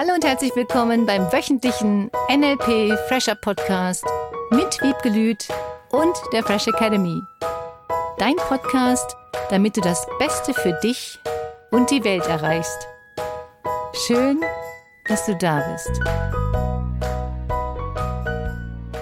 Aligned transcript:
Hallo 0.00 0.14
und 0.14 0.24
herzlich 0.24 0.54
willkommen 0.54 1.06
beim 1.06 1.22
wöchentlichen 1.32 2.08
NLP 2.30 2.96
Fresher 3.08 3.34
Podcast 3.34 4.04
mit 4.52 4.80
Wiebgelüt 4.80 5.48
und 5.90 6.14
der 6.32 6.44
Fresh 6.44 6.68
Academy. 6.68 7.20
Dein 8.16 8.36
Podcast, 8.36 9.16
damit 9.50 9.76
du 9.76 9.80
das 9.80 10.06
Beste 10.20 10.54
für 10.54 10.78
dich 10.84 11.18
und 11.72 11.90
die 11.90 12.04
Welt 12.04 12.24
erreichst. 12.26 12.86
Schön, 14.06 14.40
dass 15.08 15.26
du 15.26 15.34
da 15.34 15.68
bist. 15.72 15.90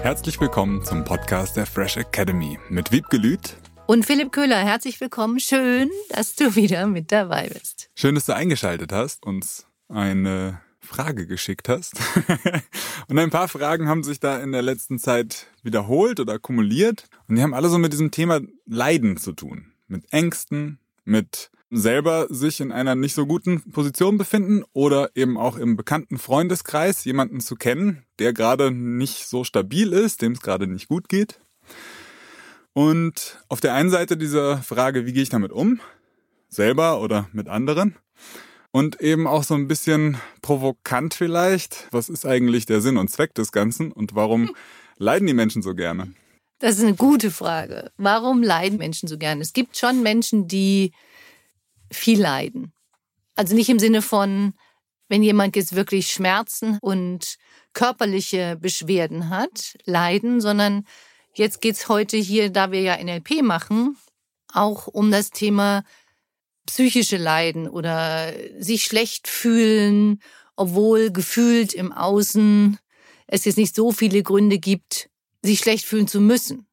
Herzlich 0.01 0.41
willkommen 0.41 0.83
zum 0.83 1.03
Podcast 1.03 1.57
der 1.57 1.67
Fresh 1.67 1.97
Academy 1.97 2.57
mit 2.69 2.91
Wiebgelüt 2.91 3.55
und 3.85 4.03
Philipp 4.03 4.31
Köhler. 4.31 4.57
Herzlich 4.57 4.99
willkommen. 4.99 5.39
Schön, 5.39 5.91
dass 6.09 6.33
du 6.33 6.55
wieder 6.55 6.87
mit 6.87 7.11
dabei 7.11 7.51
bist. 7.53 7.91
Schön, 7.93 8.15
dass 8.15 8.25
du 8.25 8.33
eingeschaltet 8.33 8.91
hast, 8.91 9.23
uns 9.27 9.67
eine 9.89 10.59
Frage 10.87 11.27
geschickt 11.27 11.69
hast. 11.69 11.93
und 13.07 13.19
ein 13.19 13.29
paar 13.29 13.47
Fragen 13.47 13.87
haben 13.87 14.03
sich 14.03 14.19
da 14.19 14.39
in 14.39 14.51
der 14.51 14.63
letzten 14.63 14.97
Zeit 14.97 15.47
wiederholt 15.61 16.19
oder 16.19 16.39
kumuliert. 16.39 17.07
Und 17.27 17.35
die 17.35 17.43
haben 17.43 17.53
alle 17.53 17.69
so 17.69 17.77
mit 17.77 17.93
diesem 17.93 18.11
Thema 18.11 18.39
Leiden 18.65 19.17
zu 19.17 19.33
tun. 19.33 19.73
Mit 19.87 20.11
Ängsten, 20.11 20.79
mit 21.05 21.51
selber 21.69 22.27
sich 22.29 22.61
in 22.61 22.71
einer 22.71 22.95
nicht 22.95 23.13
so 23.13 23.25
guten 23.25 23.61
Position 23.71 24.17
befinden 24.17 24.63
oder 24.73 25.11
eben 25.15 25.37
auch 25.37 25.57
im 25.57 25.75
bekannten 25.75 26.17
Freundeskreis 26.17 27.03
jemanden 27.03 27.41
zu 27.41 27.55
kennen, 27.55 28.03
der 28.19 28.33
gerade 28.33 28.71
nicht 28.71 29.27
so 29.27 29.43
stabil 29.43 29.91
ist, 29.91 30.21
dem 30.21 30.31
es 30.33 30.41
gerade 30.41 30.67
nicht 30.67 30.87
gut 30.87 31.09
geht. 31.09 31.39
Und 32.73 33.43
auf 33.49 33.59
der 33.59 33.73
einen 33.73 33.89
Seite 33.89 34.17
dieser 34.17 34.59
Frage, 34.59 35.05
wie 35.05 35.13
gehe 35.13 35.23
ich 35.23 35.29
damit 35.29 35.51
um? 35.51 35.81
Selber 36.47 37.01
oder 37.01 37.27
mit 37.33 37.49
anderen? 37.49 37.95
Und 38.71 39.01
eben 39.01 39.27
auch 39.27 39.43
so 39.43 39.55
ein 39.55 39.67
bisschen 39.67 40.17
provokant 40.41 41.13
vielleicht. 41.13 41.87
Was 41.91 42.09
ist 42.09 42.25
eigentlich 42.25 42.65
der 42.65 42.81
Sinn 42.81 42.97
und 42.97 43.09
Zweck 43.09 43.33
des 43.33 43.51
Ganzen 43.51 43.91
und 43.91 44.13
warum 44.13 44.53
leiden 44.97 45.27
die 45.27 45.33
Menschen 45.33 45.61
so 45.61 45.73
gerne? 45.73 46.13
Das 46.59 46.77
ist 46.77 46.83
eine 46.83 46.95
gute 46.95 47.31
Frage. 47.31 47.91
Warum 47.97 48.41
leiden 48.41 48.77
Menschen 48.77 49.07
so 49.07 49.17
gerne? 49.17 49.41
Es 49.41 49.53
gibt 49.53 49.77
schon 49.77 50.01
Menschen, 50.01 50.47
die 50.47 50.91
viel 51.91 52.19
leiden. 52.19 52.73
Also 53.35 53.55
nicht 53.55 53.69
im 53.69 53.79
Sinne 53.79 54.01
von, 54.01 54.53
wenn 55.07 55.23
jemand 55.23 55.55
jetzt 55.55 55.75
wirklich 55.75 56.11
Schmerzen 56.11 56.79
und 56.81 57.37
körperliche 57.73 58.57
Beschwerden 58.59 59.29
hat, 59.29 59.77
leiden, 59.85 60.41
sondern 60.41 60.85
jetzt 61.35 61.61
geht's 61.61 61.87
heute 61.89 62.17
hier, 62.17 62.49
da 62.49 62.71
wir 62.71 62.81
ja 62.81 63.01
NLP 63.01 63.43
machen, 63.43 63.95
auch 64.51 64.87
um 64.87 65.11
das 65.11 65.29
Thema 65.29 65.83
psychische 66.67 67.17
Leiden 67.17 67.67
oder 67.67 68.33
sich 68.59 68.83
schlecht 68.83 69.27
fühlen, 69.27 70.21
obwohl 70.55 71.11
gefühlt 71.11 71.73
im 71.73 71.91
Außen 71.91 72.77
es 73.27 73.45
jetzt 73.45 73.57
nicht 73.57 73.75
so 73.75 73.91
viele 73.91 74.23
Gründe 74.23 74.59
gibt, 74.59 75.09
sich 75.41 75.59
schlecht 75.59 75.85
fühlen 75.85 76.07
zu 76.07 76.21
müssen. 76.21 76.67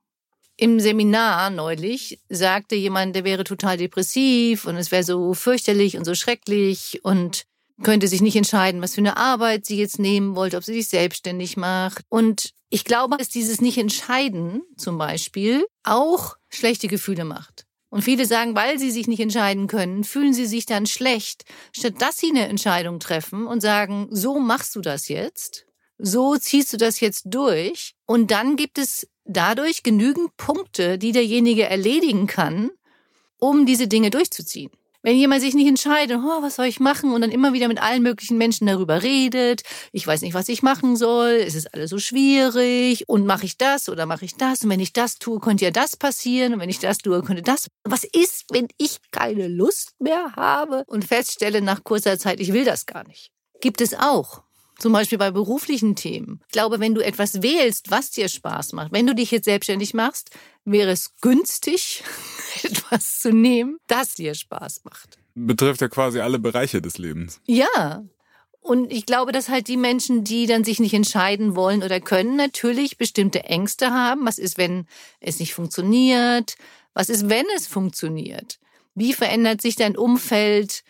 Im 0.56 0.78
Seminar 0.78 1.50
neulich 1.50 2.20
sagte 2.28 2.76
jemand, 2.76 3.16
der 3.16 3.24
wäre 3.24 3.42
total 3.42 3.76
depressiv 3.76 4.66
und 4.66 4.76
es 4.76 4.92
wäre 4.92 5.02
so 5.02 5.34
fürchterlich 5.34 5.96
und 5.96 6.04
so 6.04 6.14
schrecklich 6.14 7.00
und 7.02 7.44
könnte 7.82 8.06
sich 8.06 8.20
nicht 8.20 8.36
entscheiden, 8.36 8.80
was 8.80 8.94
für 8.94 9.00
eine 9.00 9.16
Arbeit 9.16 9.66
sie 9.66 9.76
jetzt 9.76 9.98
nehmen 9.98 10.36
wollte, 10.36 10.56
ob 10.56 10.64
sie 10.64 10.74
sich 10.74 10.88
selbstständig 10.88 11.56
macht. 11.56 12.04
Und 12.08 12.50
ich 12.70 12.84
glaube, 12.84 13.16
dass 13.16 13.28
dieses 13.28 13.60
Nicht-Entscheiden 13.60 14.62
zum 14.76 14.96
Beispiel 14.96 15.66
auch 15.82 16.36
schlechte 16.48 16.86
Gefühle 16.86 17.24
macht. 17.24 17.63
Und 17.94 18.02
viele 18.02 18.26
sagen, 18.26 18.56
weil 18.56 18.76
sie 18.76 18.90
sich 18.90 19.06
nicht 19.06 19.20
entscheiden 19.20 19.68
können, 19.68 20.02
fühlen 20.02 20.34
sie 20.34 20.46
sich 20.46 20.66
dann 20.66 20.84
schlecht, 20.84 21.44
statt 21.70 21.94
dass 22.00 22.18
sie 22.18 22.30
eine 22.30 22.48
Entscheidung 22.48 22.98
treffen 22.98 23.46
und 23.46 23.60
sagen, 23.60 24.08
so 24.10 24.40
machst 24.40 24.74
du 24.74 24.80
das 24.80 25.06
jetzt, 25.06 25.64
so 25.96 26.36
ziehst 26.36 26.72
du 26.72 26.76
das 26.76 26.98
jetzt 26.98 27.26
durch. 27.26 27.94
Und 28.04 28.32
dann 28.32 28.56
gibt 28.56 28.78
es 28.78 29.06
dadurch 29.24 29.84
genügend 29.84 30.36
Punkte, 30.36 30.98
die 30.98 31.12
derjenige 31.12 31.66
erledigen 31.68 32.26
kann, 32.26 32.72
um 33.38 33.64
diese 33.64 33.86
Dinge 33.86 34.10
durchzuziehen. 34.10 34.72
Wenn 35.04 35.18
jemand 35.18 35.42
sich 35.42 35.52
nicht 35.52 35.68
entscheidet, 35.68 36.16
oh, 36.18 36.42
was 36.42 36.56
soll 36.56 36.64
ich 36.64 36.80
machen 36.80 37.12
und 37.12 37.20
dann 37.20 37.30
immer 37.30 37.52
wieder 37.52 37.68
mit 37.68 37.78
allen 37.80 38.02
möglichen 38.02 38.38
Menschen 38.38 38.66
darüber 38.66 39.02
redet, 39.02 39.60
ich 39.92 40.06
weiß 40.06 40.22
nicht, 40.22 40.32
was 40.32 40.48
ich 40.48 40.62
machen 40.62 40.96
soll, 40.96 41.32
es 41.46 41.54
ist 41.54 41.74
alles 41.74 41.90
so 41.90 41.98
schwierig 41.98 43.06
und 43.06 43.26
mache 43.26 43.44
ich 43.44 43.58
das 43.58 43.90
oder 43.90 44.06
mache 44.06 44.24
ich 44.24 44.36
das 44.36 44.64
und 44.64 44.70
wenn 44.70 44.80
ich 44.80 44.94
das 44.94 45.16
tue, 45.16 45.40
könnte 45.40 45.66
ja 45.66 45.70
das 45.70 45.98
passieren 45.98 46.54
und 46.54 46.60
wenn 46.60 46.70
ich 46.70 46.78
das 46.78 46.96
tue, 46.96 47.20
könnte 47.22 47.42
das. 47.42 47.68
Was 47.84 48.04
ist, 48.04 48.44
wenn 48.50 48.66
ich 48.78 48.96
keine 49.10 49.46
Lust 49.46 49.90
mehr 49.98 50.32
habe 50.36 50.84
und 50.86 51.04
feststelle 51.04 51.60
nach 51.60 51.84
kurzer 51.84 52.18
Zeit, 52.18 52.40
ich 52.40 52.54
will 52.54 52.64
das 52.64 52.86
gar 52.86 53.06
nicht? 53.06 53.30
Gibt 53.60 53.82
es 53.82 53.92
auch. 53.92 54.43
Zum 54.78 54.92
Beispiel 54.92 55.18
bei 55.18 55.30
beruflichen 55.30 55.94
Themen. 55.94 56.40
Ich 56.46 56.52
glaube, 56.52 56.80
wenn 56.80 56.94
du 56.94 57.00
etwas 57.00 57.42
wählst, 57.42 57.90
was 57.90 58.10
dir 58.10 58.28
Spaß 58.28 58.72
macht, 58.72 58.92
wenn 58.92 59.06
du 59.06 59.14
dich 59.14 59.30
jetzt 59.30 59.44
selbstständig 59.44 59.94
machst, 59.94 60.30
wäre 60.64 60.90
es 60.90 61.14
günstig, 61.20 62.02
etwas 62.62 63.20
zu 63.20 63.32
nehmen, 63.32 63.78
das 63.86 64.14
dir 64.14 64.34
Spaß 64.34 64.82
macht. 64.84 65.18
Betrifft 65.34 65.80
ja 65.80 65.88
quasi 65.88 66.20
alle 66.20 66.38
Bereiche 66.38 66.80
des 66.82 66.98
Lebens. 66.98 67.40
Ja. 67.46 68.04
Und 68.60 68.90
ich 68.90 69.04
glaube, 69.04 69.32
dass 69.32 69.50
halt 69.50 69.68
die 69.68 69.76
Menschen, 69.76 70.24
die 70.24 70.46
dann 70.46 70.64
sich 70.64 70.80
nicht 70.80 70.94
entscheiden 70.94 71.54
wollen 71.54 71.82
oder 71.82 72.00
können, 72.00 72.36
natürlich 72.36 72.96
bestimmte 72.96 73.44
Ängste 73.44 73.90
haben. 73.90 74.24
Was 74.24 74.38
ist, 74.38 74.56
wenn 74.56 74.86
es 75.20 75.38
nicht 75.38 75.54
funktioniert? 75.54 76.56
Was 76.94 77.10
ist, 77.10 77.28
wenn 77.28 77.44
es 77.56 77.66
funktioniert? 77.66 78.58
Wie 78.94 79.12
verändert 79.12 79.60
sich 79.60 79.76
dein 79.76 79.96
Umfeld? 79.96 80.82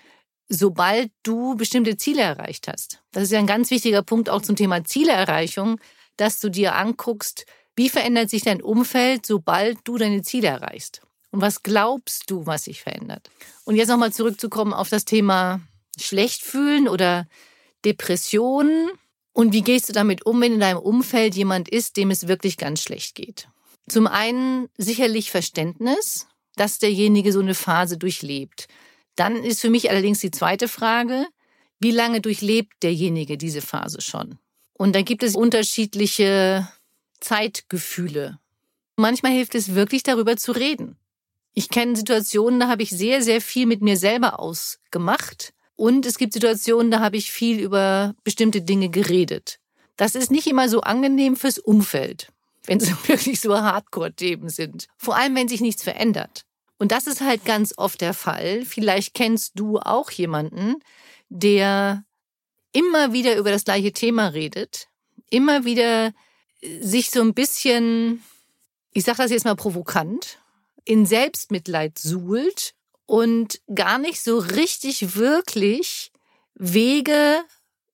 Sobald 0.48 1.10
du 1.22 1.54
bestimmte 1.56 1.96
Ziele 1.96 2.22
erreicht 2.22 2.68
hast. 2.68 3.02
Das 3.12 3.24
ist 3.24 3.32
ja 3.32 3.38
ein 3.38 3.46
ganz 3.46 3.70
wichtiger 3.70 4.02
Punkt 4.02 4.28
auch 4.28 4.42
zum 4.42 4.56
Thema 4.56 4.84
Zielerreichung, 4.84 5.80
dass 6.16 6.40
du 6.40 6.48
dir 6.48 6.74
anguckst, 6.74 7.46
wie 7.76 7.88
verändert 7.88 8.30
sich 8.30 8.42
dein 8.42 8.62
Umfeld, 8.62 9.26
sobald 9.26 9.78
du 9.84 9.98
deine 9.98 10.22
Ziele 10.22 10.48
erreichst. 10.48 11.00
Und 11.30 11.40
was 11.40 11.62
glaubst 11.62 12.30
du, 12.30 12.46
was 12.46 12.64
sich 12.64 12.82
verändert? 12.82 13.28
Und 13.64 13.74
jetzt 13.74 13.88
nochmal 13.88 14.12
zurückzukommen 14.12 14.72
auf 14.72 14.88
das 14.88 15.04
Thema 15.04 15.60
schlecht 15.98 16.42
fühlen 16.42 16.88
oder 16.88 17.26
Depressionen. 17.84 18.90
Und 19.32 19.52
wie 19.52 19.62
gehst 19.62 19.88
du 19.88 19.92
damit 19.92 20.24
um, 20.26 20.40
wenn 20.40 20.54
in 20.54 20.60
deinem 20.60 20.78
Umfeld 20.78 21.34
jemand 21.34 21.68
ist, 21.68 21.96
dem 21.96 22.12
es 22.12 22.28
wirklich 22.28 22.56
ganz 22.56 22.82
schlecht 22.82 23.16
geht? 23.16 23.48
Zum 23.88 24.06
einen 24.06 24.68
sicherlich 24.78 25.32
Verständnis, 25.32 26.28
dass 26.54 26.78
derjenige 26.78 27.32
so 27.32 27.40
eine 27.40 27.54
Phase 27.54 27.98
durchlebt. 27.98 28.68
Dann 29.16 29.36
ist 29.36 29.60
für 29.60 29.70
mich 29.70 29.90
allerdings 29.90 30.20
die 30.20 30.30
zweite 30.30 30.68
Frage, 30.68 31.26
wie 31.78 31.90
lange 31.90 32.20
durchlebt 32.20 32.72
derjenige 32.82 33.36
diese 33.36 33.60
Phase 33.60 34.00
schon? 34.00 34.38
Und 34.72 34.94
dann 34.94 35.04
gibt 35.04 35.22
es 35.22 35.36
unterschiedliche 35.36 36.68
Zeitgefühle. 37.20 38.38
Manchmal 38.96 39.32
hilft 39.32 39.54
es 39.54 39.74
wirklich 39.74 40.02
darüber 40.02 40.36
zu 40.36 40.52
reden. 40.52 40.96
Ich 41.52 41.68
kenne 41.68 41.96
Situationen, 41.96 42.58
da 42.58 42.68
habe 42.68 42.82
ich 42.82 42.90
sehr, 42.90 43.22
sehr 43.22 43.40
viel 43.40 43.66
mit 43.66 43.80
mir 43.80 43.96
selber 43.96 44.40
ausgemacht. 44.40 45.52
Und 45.76 46.06
es 46.06 46.18
gibt 46.18 46.32
Situationen, 46.32 46.90
da 46.90 47.00
habe 47.00 47.16
ich 47.16 47.30
viel 47.30 47.60
über 47.60 48.14
bestimmte 48.24 48.62
Dinge 48.62 48.88
geredet. 48.88 49.58
Das 49.96 50.14
ist 50.14 50.30
nicht 50.30 50.46
immer 50.46 50.68
so 50.68 50.80
angenehm 50.80 51.36
fürs 51.36 51.58
Umfeld, 51.58 52.28
wenn 52.64 52.78
es 52.78 52.90
wirklich 53.08 53.40
so 53.40 53.56
Hardcore-Themen 53.56 54.48
sind. 54.48 54.88
Vor 54.96 55.16
allem, 55.16 55.36
wenn 55.36 55.48
sich 55.48 55.60
nichts 55.60 55.82
verändert. 55.82 56.44
Und 56.84 56.92
das 56.92 57.06
ist 57.06 57.22
halt 57.22 57.46
ganz 57.46 57.72
oft 57.78 58.02
der 58.02 58.12
Fall. 58.12 58.62
Vielleicht 58.66 59.14
kennst 59.14 59.52
du 59.54 59.78
auch 59.78 60.10
jemanden, 60.10 60.74
der 61.30 62.04
immer 62.72 63.14
wieder 63.14 63.38
über 63.38 63.50
das 63.50 63.64
gleiche 63.64 63.94
Thema 63.94 64.26
redet, 64.28 64.88
immer 65.30 65.64
wieder 65.64 66.12
äh, 66.60 66.82
sich 66.82 67.10
so 67.10 67.22
ein 67.22 67.32
bisschen, 67.32 68.22
ich 68.92 69.04
sage 69.04 69.16
das 69.16 69.30
jetzt 69.30 69.46
mal 69.46 69.56
provokant, 69.56 70.40
in 70.84 71.06
Selbstmitleid 71.06 71.98
suhlt 71.98 72.74
und 73.06 73.62
gar 73.74 73.96
nicht 73.96 74.20
so 74.20 74.36
richtig 74.36 75.16
wirklich 75.16 76.12
Wege 76.54 77.40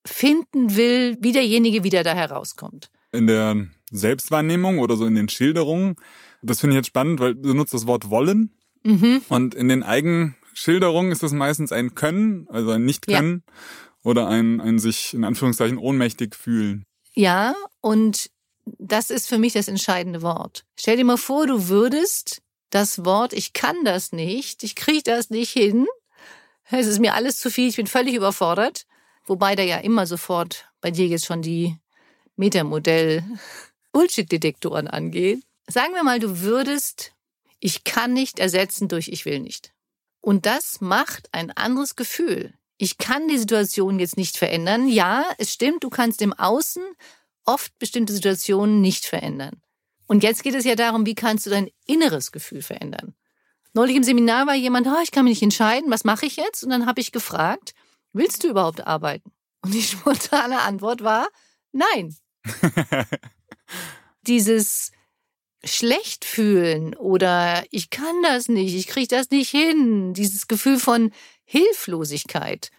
finden 0.05 0.75
will, 0.75 1.15
wie 1.21 1.31
derjenige 1.31 1.85
wieder 1.85 2.03
da 2.03 2.13
herauskommt. 2.13 2.91
In 3.13 3.27
der 3.27 3.67
Selbstwahrnehmung 3.89 4.79
oder 4.79 4.97
so 4.97 5.05
in 5.05 5.15
den 5.15 5.29
Schilderungen, 5.29 5.95
das 6.41 6.59
finde 6.59 6.75
ich 6.75 6.79
jetzt 6.79 6.87
spannend, 6.87 7.21
weil 7.21 7.35
du 7.35 7.53
nutzt 7.53 7.73
das 7.73 7.87
Wort 7.87 8.09
wollen 8.09 8.53
Mhm. 8.83 9.21
Und 9.29 9.55
in 9.55 9.67
den 9.67 9.83
Eigenschilderungen 9.83 11.11
ist 11.11 11.23
das 11.23 11.31
meistens 11.31 11.71
ein 11.71 11.95
Können, 11.95 12.47
also 12.49 12.71
ein 12.71 12.85
Nicht-Können 12.85 13.43
ja. 13.45 13.53
oder 14.03 14.27
ein, 14.27 14.59
ein 14.59 14.79
sich 14.79 15.13
in 15.13 15.23
Anführungszeichen 15.23 15.77
ohnmächtig 15.77 16.35
fühlen. 16.35 16.85
Ja, 17.13 17.53
und 17.81 18.29
das 18.65 19.09
ist 19.09 19.27
für 19.27 19.37
mich 19.37 19.53
das 19.53 19.67
entscheidende 19.67 20.21
Wort. 20.21 20.65
Stell 20.77 20.97
dir 20.97 21.05
mal 21.05 21.17
vor, 21.17 21.47
du 21.47 21.67
würdest 21.67 22.41
das 22.69 23.03
Wort, 23.05 23.33
ich 23.33 23.53
kann 23.53 23.83
das 23.83 24.11
nicht, 24.11 24.63
ich 24.63 24.75
kriege 24.75 25.03
das 25.03 25.29
nicht 25.29 25.51
hin, 25.51 25.87
es 26.69 26.87
ist 26.87 26.99
mir 26.99 27.15
alles 27.15 27.37
zu 27.37 27.51
viel, 27.51 27.67
ich 27.67 27.75
bin 27.75 27.87
völlig 27.87 28.15
überfordert, 28.15 28.85
wobei 29.25 29.55
da 29.55 29.63
ja 29.63 29.77
immer 29.77 30.07
sofort 30.07 30.65
bei 30.79 30.89
dir 30.89 31.07
jetzt 31.07 31.25
schon 31.25 31.41
die 31.41 31.75
Metamodell 32.37 33.23
Bullshit-Detektoren 33.91 34.87
angehen. 34.87 35.43
Sagen 35.67 35.93
wir 35.93 36.03
mal, 36.03 36.19
du 36.19 36.41
würdest 36.41 37.13
ich 37.61 37.85
kann 37.85 38.11
nicht 38.11 38.39
ersetzen 38.39 38.89
durch 38.89 39.07
ich 39.07 39.23
will 39.23 39.39
nicht. 39.39 39.73
Und 40.19 40.45
das 40.45 40.81
macht 40.81 41.29
ein 41.31 41.51
anderes 41.51 41.95
Gefühl. 41.95 42.53
ich 42.77 42.97
kann 42.97 43.27
die 43.27 43.37
Situation 43.37 43.99
jetzt 43.99 44.17
nicht 44.17 44.37
verändern. 44.37 44.87
Ja, 44.87 45.23
es 45.37 45.53
stimmt, 45.53 45.83
du 45.83 45.91
kannst 45.91 46.19
im 46.23 46.33
Außen 46.33 46.81
oft 47.45 47.77
bestimmte 47.77 48.11
Situationen 48.11 48.81
nicht 48.81 49.05
verändern. 49.05 49.61
Und 50.07 50.23
jetzt 50.23 50.41
geht 50.41 50.55
es 50.55 50.65
ja 50.65 50.75
darum, 50.75 51.05
wie 51.05 51.13
kannst 51.13 51.45
du 51.45 51.51
dein 51.51 51.69
inneres 51.85 52.31
Gefühl 52.31 52.63
verändern. 52.63 53.13
Neulich 53.73 53.95
im 53.95 54.03
Seminar 54.03 54.47
war 54.47 54.55
jemand, 54.55 54.87
oh, 54.87 54.99
ich 55.03 55.11
kann 55.11 55.25
mich 55.25 55.33
nicht 55.33 55.43
entscheiden, 55.43 55.91
was 55.91 56.03
mache 56.03 56.25
ich 56.25 56.37
jetzt? 56.37 56.63
Und 56.63 56.71
dann 56.71 56.87
habe 56.87 56.99
ich 56.99 57.11
gefragt, 57.11 57.73
willst 58.13 58.43
du 58.43 58.49
überhaupt 58.49 58.85
arbeiten? 58.85 59.31
Und 59.61 59.73
die 59.73 59.81
spontane 59.83 60.61
Antwort 60.61 61.03
war, 61.03 61.27
nein. 61.71 62.15
Dieses 64.27 64.91
schlecht 65.63 66.25
fühlen 66.25 66.95
oder 66.95 67.63
ich 67.69 67.89
kann 67.89 68.23
das 68.23 68.47
nicht, 68.47 68.73
ich 68.73 68.87
kriege 68.87 69.07
das 69.07 69.29
nicht 69.29 69.49
hin, 69.49 70.13
dieses 70.13 70.47
Gefühl 70.47 70.79
von 70.79 71.11
Hilflosigkeit 71.43 72.71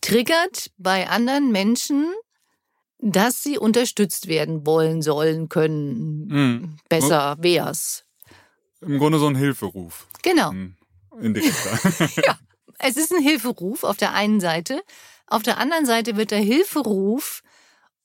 triggert 0.00 0.70
bei 0.76 1.08
anderen 1.08 1.50
Menschen, 1.50 2.12
dass 2.98 3.42
sie 3.42 3.58
unterstützt 3.58 4.28
werden 4.28 4.66
wollen, 4.66 5.02
sollen, 5.02 5.48
können. 5.48 6.26
Mhm. 6.26 6.76
Besser 6.88 7.36
wär's. 7.40 8.04
Im 8.80 8.98
Grunde 8.98 9.18
so 9.18 9.26
ein 9.26 9.36
Hilferuf. 9.36 10.06
Genau. 10.22 10.52
Indirekter. 11.20 11.78
ja, 12.24 12.38
es 12.78 12.96
ist 12.96 13.12
ein 13.12 13.22
Hilferuf 13.22 13.84
auf 13.84 13.96
der 13.96 14.12
einen 14.12 14.40
Seite. 14.40 14.82
Auf 15.26 15.42
der 15.42 15.58
anderen 15.58 15.86
Seite 15.86 16.16
wird 16.16 16.30
der 16.30 16.38
Hilferuf 16.38 17.42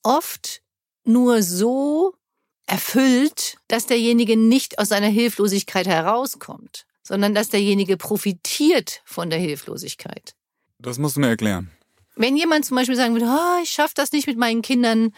oft 0.04 0.62
nur 1.04 1.44
so 1.44 2.14
erfüllt, 2.70 3.58
dass 3.68 3.86
derjenige 3.86 4.38
nicht 4.38 4.80
aus 4.80 4.90
seiner 4.90 5.08
Hilflosigkeit 5.08 5.88
herauskommt, 5.88 6.86
sondern 7.04 7.34
dass 7.34 7.50
derjenige 7.50 7.98
profitiert 7.98 9.02
von 9.06 9.30
der 9.30 9.40
Hilflosigkeit. 9.40 10.36
Das 10.80 10.98
musst 10.98 11.16
du 11.16 11.20
mir 11.20 11.30
erklären. 11.30 11.72
Wenn 12.16 12.38
jemand 12.38 12.66
zum 12.66 12.76
Beispiel 12.76 12.96
sagen 12.96 13.14
würde, 13.14 13.28
oh, 13.28 13.64
ich 13.64 13.72
schaffe 13.72 13.94
das 13.96 14.12
nicht 14.12 14.28
mit 14.28 14.38
meinen 14.38 14.62
Kindern, 14.62 15.14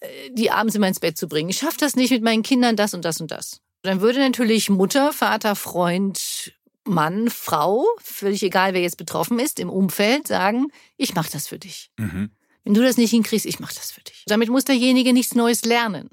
äh, 0.00 0.30
die 0.30 0.50
abends 0.50 0.74
immer 0.74 0.88
ins 0.88 1.00
Bett 1.00 1.16
zu 1.16 1.26
bringen, 1.26 1.50
ich 1.50 1.58
schaffe 1.58 1.78
das 1.78 1.96
nicht 1.96 2.10
mit 2.10 2.22
meinen 2.22 2.42
Kindern, 2.42 2.76
das 2.76 2.94
und 2.94 3.04
das 3.04 3.20
und 3.20 3.30
das, 3.30 3.60
dann 3.82 4.00
würde 4.00 4.20
natürlich 4.20 4.70
Mutter, 4.70 5.12
Vater, 5.12 5.56
Freund, 5.56 6.54
Mann, 6.84 7.28
Frau, 7.30 7.86
völlig 7.98 8.42
egal, 8.42 8.74
wer 8.74 8.82
jetzt 8.82 8.96
betroffen 8.96 9.38
ist, 9.38 9.58
im 9.58 9.70
Umfeld 9.70 10.28
sagen, 10.28 10.68
ich 10.96 11.14
mache 11.14 11.32
das 11.32 11.48
für 11.48 11.58
dich. 11.58 11.90
Mhm. 11.98 12.30
Wenn 12.62 12.74
du 12.74 12.82
das 12.82 12.96
nicht 12.96 13.10
hinkriegst, 13.10 13.46
ich 13.46 13.60
mache 13.60 13.74
das 13.74 13.90
für 13.90 14.00
dich. 14.02 14.24
Damit 14.26 14.48
muss 14.48 14.64
derjenige 14.64 15.12
nichts 15.12 15.34
Neues 15.34 15.64
lernen. 15.64 16.10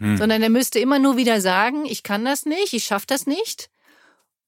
Hm. 0.00 0.16
Sondern 0.16 0.42
er 0.42 0.50
müsste 0.50 0.78
immer 0.78 0.98
nur 0.98 1.16
wieder 1.16 1.40
sagen, 1.40 1.84
ich 1.84 2.02
kann 2.02 2.24
das 2.24 2.46
nicht, 2.46 2.72
ich 2.72 2.84
schaffe 2.84 3.06
das 3.06 3.26
nicht. 3.26 3.70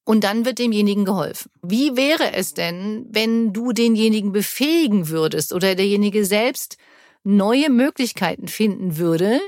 Und 0.03 0.25
dann 0.25 0.43
wird 0.43 0.59
demjenigen 0.59 1.05
geholfen. 1.05 1.49
Wie 1.61 1.95
wäre 1.95 2.33
es 2.33 2.53
denn, 2.53 3.05
wenn 3.09 3.53
du 3.53 3.71
denjenigen 3.71 4.33
befähigen 4.33 5.07
würdest 5.07 5.53
oder 5.53 5.75
derjenige 5.75 6.25
selbst 6.25 6.77
neue 7.23 7.69
Möglichkeiten 7.69 8.49
finden 8.49 8.97
würde, 8.97 9.39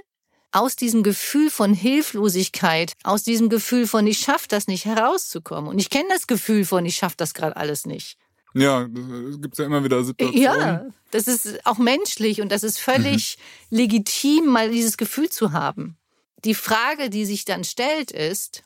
aus 0.54 0.78
diesem 0.78 1.04
Gefühl 1.04 1.50
von 1.50 1.74
Hilflosigkeit, 1.74 2.94
aus 3.04 3.24
diesem 3.24 3.50
Gefühl 3.50 3.88
von 3.88 4.08
ich 4.08 4.20
schaffe 4.20 4.48
das 4.48 4.68
nicht 4.68 4.86
herauszukommen. 4.86 5.70
Und 5.70 5.80
ich 5.80 5.90
kenne 5.90 6.08
das 6.10 6.28
Gefühl 6.28 6.64
von 6.64 6.86
ich 6.86 6.96
schaffe 6.96 7.18
das 7.18 7.34
gerade 7.34 7.58
alles 7.58 7.86
nicht. 7.86 8.18
Ja, 8.56 8.88
es 9.30 9.42
gibt 9.42 9.58
ja 9.58 9.66
immer 9.66 9.84
wieder 9.84 10.02
Situationen. 10.04 10.42
Ja, 10.42 10.86
das 11.12 11.28
ist 11.28 11.66
auch 11.66 11.78
menschlich 11.78 12.42
und 12.42 12.52
das 12.52 12.64
ist 12.64 12.80
völlig 12.80 13.38
mhm. 13.70 13.78
legitim, 13.78 14.46
mal 14.46 14.70
dieses 14.70 14.96
Gefühl 14.96 15.30
zu 15.30 15.52
haben. 15.52 15.98
Die 16.46 16.54
Frage, 16.54 17.10
die 17.10 17.26
sich 17.26 17.44
dann 17.44 17.66
stellt, 17.66 18.12
ist, 18.12 18.64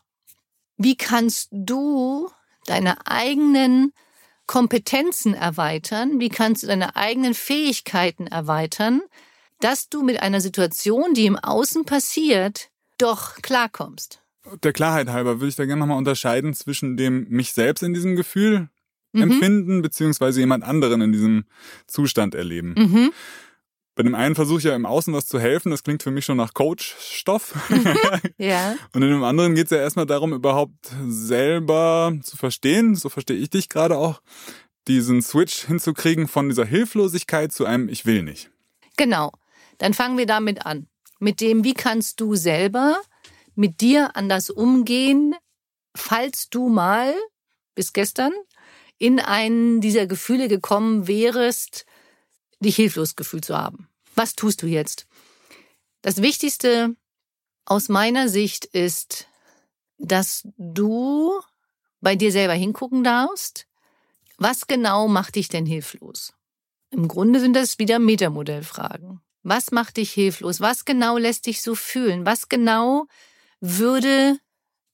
wie 0.78 0.96
kannst 0.96 1.50
du 1.52 2.30
deine 2.68 3.08
eigenen 3.08 3.92
Kompetenzen 4.46 5.34
erweitern? 5.34 6.20
Wie 6.20 6.30
kannst 6.30 6.62
du 6.62 6.68
deine 6.68 6.96
eigenen 6.96 7.34
Fähigkeiten 7.34 8.28
erweitern, 8.28 9.02
dass 9.60 9.90
du 9.90 10.04
mit 10.04 10.22
einer 10.22 10.40
Situation, 10.40 11.16
die 11.16 11.26
im 11.26 11.36
Außen 11.36 11.86
passiert, 11.86 12.70
doch 13.00 13.38
klarkommst? 13.42 14.22
Der 14.64 14.74
Klarheit 14.74 15.10
halber 15.10 15.40
würde 15.40 15.50
ich 15.50 15.56
da 15.56 15.66
gerne 15.66 15.80
nochmal 15.80 15.98
unterscheiden 15.98 16.54
zwischen 16.54 16.96
dem 16.96 17.28
mich 17.30 17.54
selbst 17.54 17.82
in 17.82 17.94
diesem 17.94 18.16
Gefühl 18.16 18.70
mhm. 19.12 19.24
empfinden, 19.24 19.82
beziehungsweise 19.82 20.40
jemand 20.40 20.64
anderen 20.64 21.02
in 21.02 21.12
diesem 21.12 21.46
Zustand 21.88 22.36
erleben. 22.36 22.76
Mhm. 22.78 23.12
Bei 23.96 24.04
dem 24.04 24.16
einen 24.16 24.34
versuche 24.34 24.60
ich 24.60 24.64
ja 24.64 24.76
im 24.76 24.86
Außen 24.86 25.14
was 25.14 25.26
zu 25.26 25.42
helfen, 25.42 25.72
das 25.72 25.84
klingt 25.84 26.04
für 26.04 26.12
mich 26.12 26.24
schon 26.24 26.38
nach 26.38 26.54
Coach-Stoff. 26.54 27.54
ja. 28.38 28.76
Und 28.94 29.02
in 29.02 29.10
dem 29.10 29.24
anderen 29.24 29.56
geht 29.56 29.66
es 29.66 29.72
ja 29.72 29.78
erstmal 29.78 30.06
darum, 30.06 30.32
überhaupt 30.32 30.90
selber 31.08 32.18
zu 32.24 32.38
verstehen, 32.38 32.96
so 32.96 33.10
verstehe 33.10 33.36
ich 33.36 33.50
dich 33.50 33.68
gerade 33.68 33.98
auch, 33.98 34.22
diesen 34.88 35.22
Switch 35.22 35.66
hinzukriegen 35.66 36.30
von 36.30 36.48
dieser 36.48 36.64
Hilflosigkeit 36.64 37.52
zu 37.52 37.66
einem 37.66 37.90
Ich 37.90 38.06
will 38.06 38.24
nicht. 38.24 38.50
Genau. 38.96 39.32
Dann 39.80 39.94
fangen 39.94 40.18
wir 40.18 40.26
damit 40.26 40.66
an. 40.66 40.88
Mit 41.20 41.42
dem, 41.42 41.66
wie 41.66 41.74
kannst 41.74 42.22
du 42.22 42.36
selber 42.36 43.02
mit 43.56 43.82
dir 43.82 44.16
anders 44.16 44.50
umgehen, 44.50 45.36
falls 45.94 46.50
du 46.50 46.70
mal 46.70 47.14
bis 47.76 47.92
gestern 47.92 48.32
in 49.00 49.20
einen 49.20 49.82
dieser 49.82 50.06
Gefühle 50.06 50.48
gekommen 50.48 51.08
wärst, 51.08 51.86
dich 52.60 52.76
hilflos 52.76 53.16
gefühlt 53.16 53.46
zu 53.46 53.58
haben. 53.58 53.90
Was 54.14 54.36
tust 54.36 54.62
du 54.62 54.68
jetzt? 54.68 55.08
Das 56.02 56.22
Wichtigste 56.22 56.96
aus 57.66 57.90
meiner 57.90 58.30
Sicht 58.30 58.66
ist, 58.66 59.28
dass 59.98 60.48
du 60.58 61.34
bei 62.02 62.16
dir 62.16 62.32
selber 62.32 62.54
hingucken 62.54 63.04
darfst, 63.04 63.66
was 64.38 64.68
genau 64.68 65.08
macht 65.08 65.36
dich 65.36 65.50
denn 65.50 65.66
hilflos? 65.66 66.34
Im 66.92 67.08
Grunde 67.08 67.40
sind 67.40 67.54
das 67.54 67.78
wieder 67.80 68.00
Metamodellfragen. 68.00 69.22
Was 69.44 69.72
macht 69.72 69.98
dich 69.98 70.12
hilflos? 70.12 70.60
Was 70.62 70.86
genau 70.86 71.18
lässt 71.18 71.46
dich 71.46 71.62
so 71.62 71.76
fühlen? 71.76 72.26
Was 72.26 72.50
genau 72.50 73.08
würde 73.60 74.40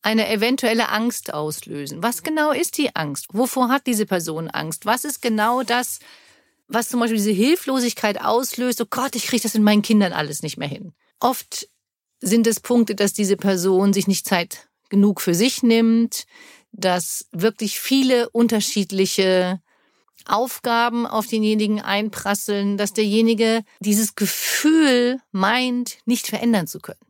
eine 0.05 0.29
eventuelle 0.29 0.89
Angst 0.89 1.33
auslösen? 1.33 2.03
Was 2.03 2.21
genau 2.21 2.51
ist 2.51 2.77
die 2.77 2.95
Angst? 2.95 3.25
Wovor 3.33 3.69
hat 3.69 3.87
diese 3.87 4.05
Person 4.05 4.49
Angst? 4.49 4.85
Was 4.85 5.03
ist 5.03 5.19
genau 5.19 5.63
das, 5.63 5.99
was 6.67 6.89
zum 6.89 6.99
Beispiel 6.99 7.17
diese 7.17 7.31
Hilflosigkeit 7.31 8.21
auslöst? 8.21 8.79
Oh 8.81 8.85
Gott, 8.87 9.15
ich 9.15 9.25
kriege 9.25 9.41
das 9.41 9.55
mit 9.55 9.63
meinen 9.63 9.81
Kindern 9.81 10.13
alles 10.13 10.43
nicht 10.43 10.57
mehr 10.57 10.67
hin. 10.67 10.93
Oft 11.19 11.67
sind 12.21 12.45
es 12.45 12.59
Punkte, 12.59 12.93
dass 12.93 13.13
diese 13.13 13.35
Person 13.35 13.93
sich 13.93 14.07
nicht 14.07 14.27
Zeit 14.27 14.69
genug 14.89 15.21
für 15.21 15.33
sich 15.33 15.63
nimmt, 15.63 16.25
dass 16.71 17.27
wirklich 17.31 17.79
viele 17.79 18.29
unterschiedliche 18.29 19.59
Aufgaben 20.27 21.07
auf 21.07 21.25
denjenigen 21.25 21.81
einprasseln, 21.81 22.77
dass 22.77 22.93
derjenige 22.93 23.63
dieses 23.79 24.13
Gefühl 24.13 25.19
meint, 25.31 25.97
nicht 26.05 26.27
verändern 26.27 26.67
zu 26.67 26.79
können 26.79 27.04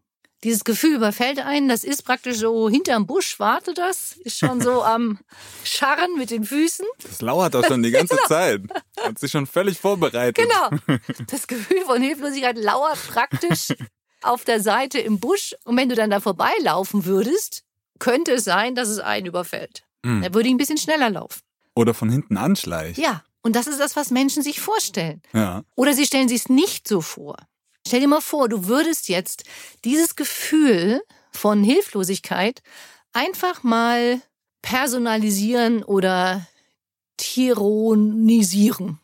dieses 0.46 0.64
Gefühl 0.64 0.96
überfällt 0.96 1.40
einen, 1.40 1.68
das 1.68 1.84
ist 1.84 2.04
praktisch 2.04 2.38
so 2.38 2.70
hinterm 2.70 3.08
Busch, 3.08 3.40
warte 3.40 3.74
das, 3.74 4.14
ist 4.24 4.38
schon 4.38 4.62
so 4.62 4.84
am 4.84 5.20
Scharren 5.64 6.16
mit 6.18 6.30
den 6.30 6.44
Füßen. 6.44 6.86
Das 7.02 7.22
lauert 7.22 7.56
doch 7.56 7.66
schon 7.66 7.82
die 7.82 7.92
ganze 7.92 8.16
genau. 8.16 8.28
Zeit. 8.28 8.62
Hat 9.02 9.20
sich 9.20 9.32
schon 9.32 9.48
völlig 9.48 9.80
vorbereitet. 9.80 10.38
Genau. 10.38 10.98
Das 11.28 11.48
Gefühl 11.48 11.82
von 11.86 12.02
Hilflosigkeit 12.02 12.58
lauert 12.58 12.98
praktisch 13.08 13.74
auf 14.22 14.44
der 14.44 14.62
Seite 14.62 15.00
im 15.00 15.20
Busch. 15.20 15.56
Und 15.64 15.78
wenn 15.78 15.90
du 15.90 15.96
dann 15.96 16.12
da 16.12 16.20
vorbeilaufen 16.20 17.06
würdest, 17.06 17.64
könnte 18.00 18.34
es 18.34 18.44
sein, 18.44 18.76
dass 18.76 18.90
es 18.90 19.00
einen 19.00 19.26
überfällt. 19.26 19.84
Mhm. 20.04 20.22
Da 20.22 20.34
würde 20.34 20.48
ich 20.48 20.54
ein 20.54 20.58
bisschen 20.58 20.78
schneller 20.78 21.10
laufen. 21.10 21.42
Oder 21.76 21.94
von 21.94 22.10
hinten 22.10 22.38
anschleicht. 22.38 23.00
Ja. 23.00 23.24
Und 23.42 23.56
das 23.56 23.68
ist 23.68 23.80
das, 23.80 23.96
was 23.96 24.12
Menschen 24.12 24.44
sich 24.44 24.60
vorstellen. 24.60 25.22
Ja. 25.34 25.64
Oder 25.76 25.94
sie 25.94 26.06
stellen 26.06 26.28
sich 26.28 26.42
es 26.42 26.50
nicht 26.50 26.88
so 26.88 27.02
vor. 27.02 27.38
Stell 27.88 28.00
dir 28.00 28.08
mal 28.08 28.22
vor, 28.22 28.50
du 28.50 28.68
würdest 28.68 29.10
jetzt 29.10 29.44
dieses 29.84 30.16
Gefühl 30.16 31.02
von 31.32 31.64
Hilflosigkeit 31.64 32.64
einfach 33.14 33.64
mal 33.64 34.22
personalisieren 34.62 35.84
oder 35.84 36.48
tyrannisieren. 37.18 39.00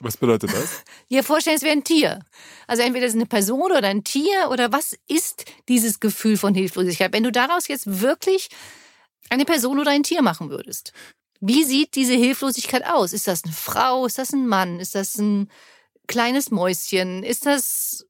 Was 0.00 0.16
bedeutet 0.16 0.52
das? 0.52 0.84
Dir 1.10 1.24
vorstellen, 1.24 1.56
es 1.56 1.62
wäre 1.62 1.72
ein 1.72 1.82
Tier. 1.82 2.20
Also 2.66 2.82
entweder 2.82 3.06
es 3.06 3.12
ist 3.12 3.16
eine 3.16 3.26
Person 3.26 3.72
oder 3.72 3.88
ein 3.88 4.04
Tier 4.04 4.48
oder 4.50 4.70
was 4.70 4.96
ist 5.08 5.44
dieses 5.68 5.98
Gefühl 5.98 6.36
von 6.36 6.54
Hilflosigkeit? 6.54 7.12
Wenn 7.12 7.24
du 7.24 7.32
daraus 7.32 7.66
jetzt 7.66 8.00
wirklich 8.00 8.48
eine 9.30 9.44
Person 9.44 9.80
oder 9.80 9.90
ein 9.90 10.04
Tier 10.04 10.22
machen 10.22 10.50
würdest, 10.50 10.92
wie 11.40 11.64
sieht 11.64 11.94
diese 11.96 12.14
Hilflosigkeit 12.14 12.84
aus? 12.86 13.12
Ist 13.12 13.26
das 13.26 13.42
eine 13.44 13.52
Frau? 13.52 14.06
Ist 14.06 14.18
das 14.18 14.32
ein 14.32 14.46
Mann? 14.46 14.78
Ist 14.78 14.94
das 14.94 15.16
ein 15.16 15.50
kleines 16.08 16.50
Mäuschen? 16.50 17.22
Ist 17.22 17.46
das 17.46 18.06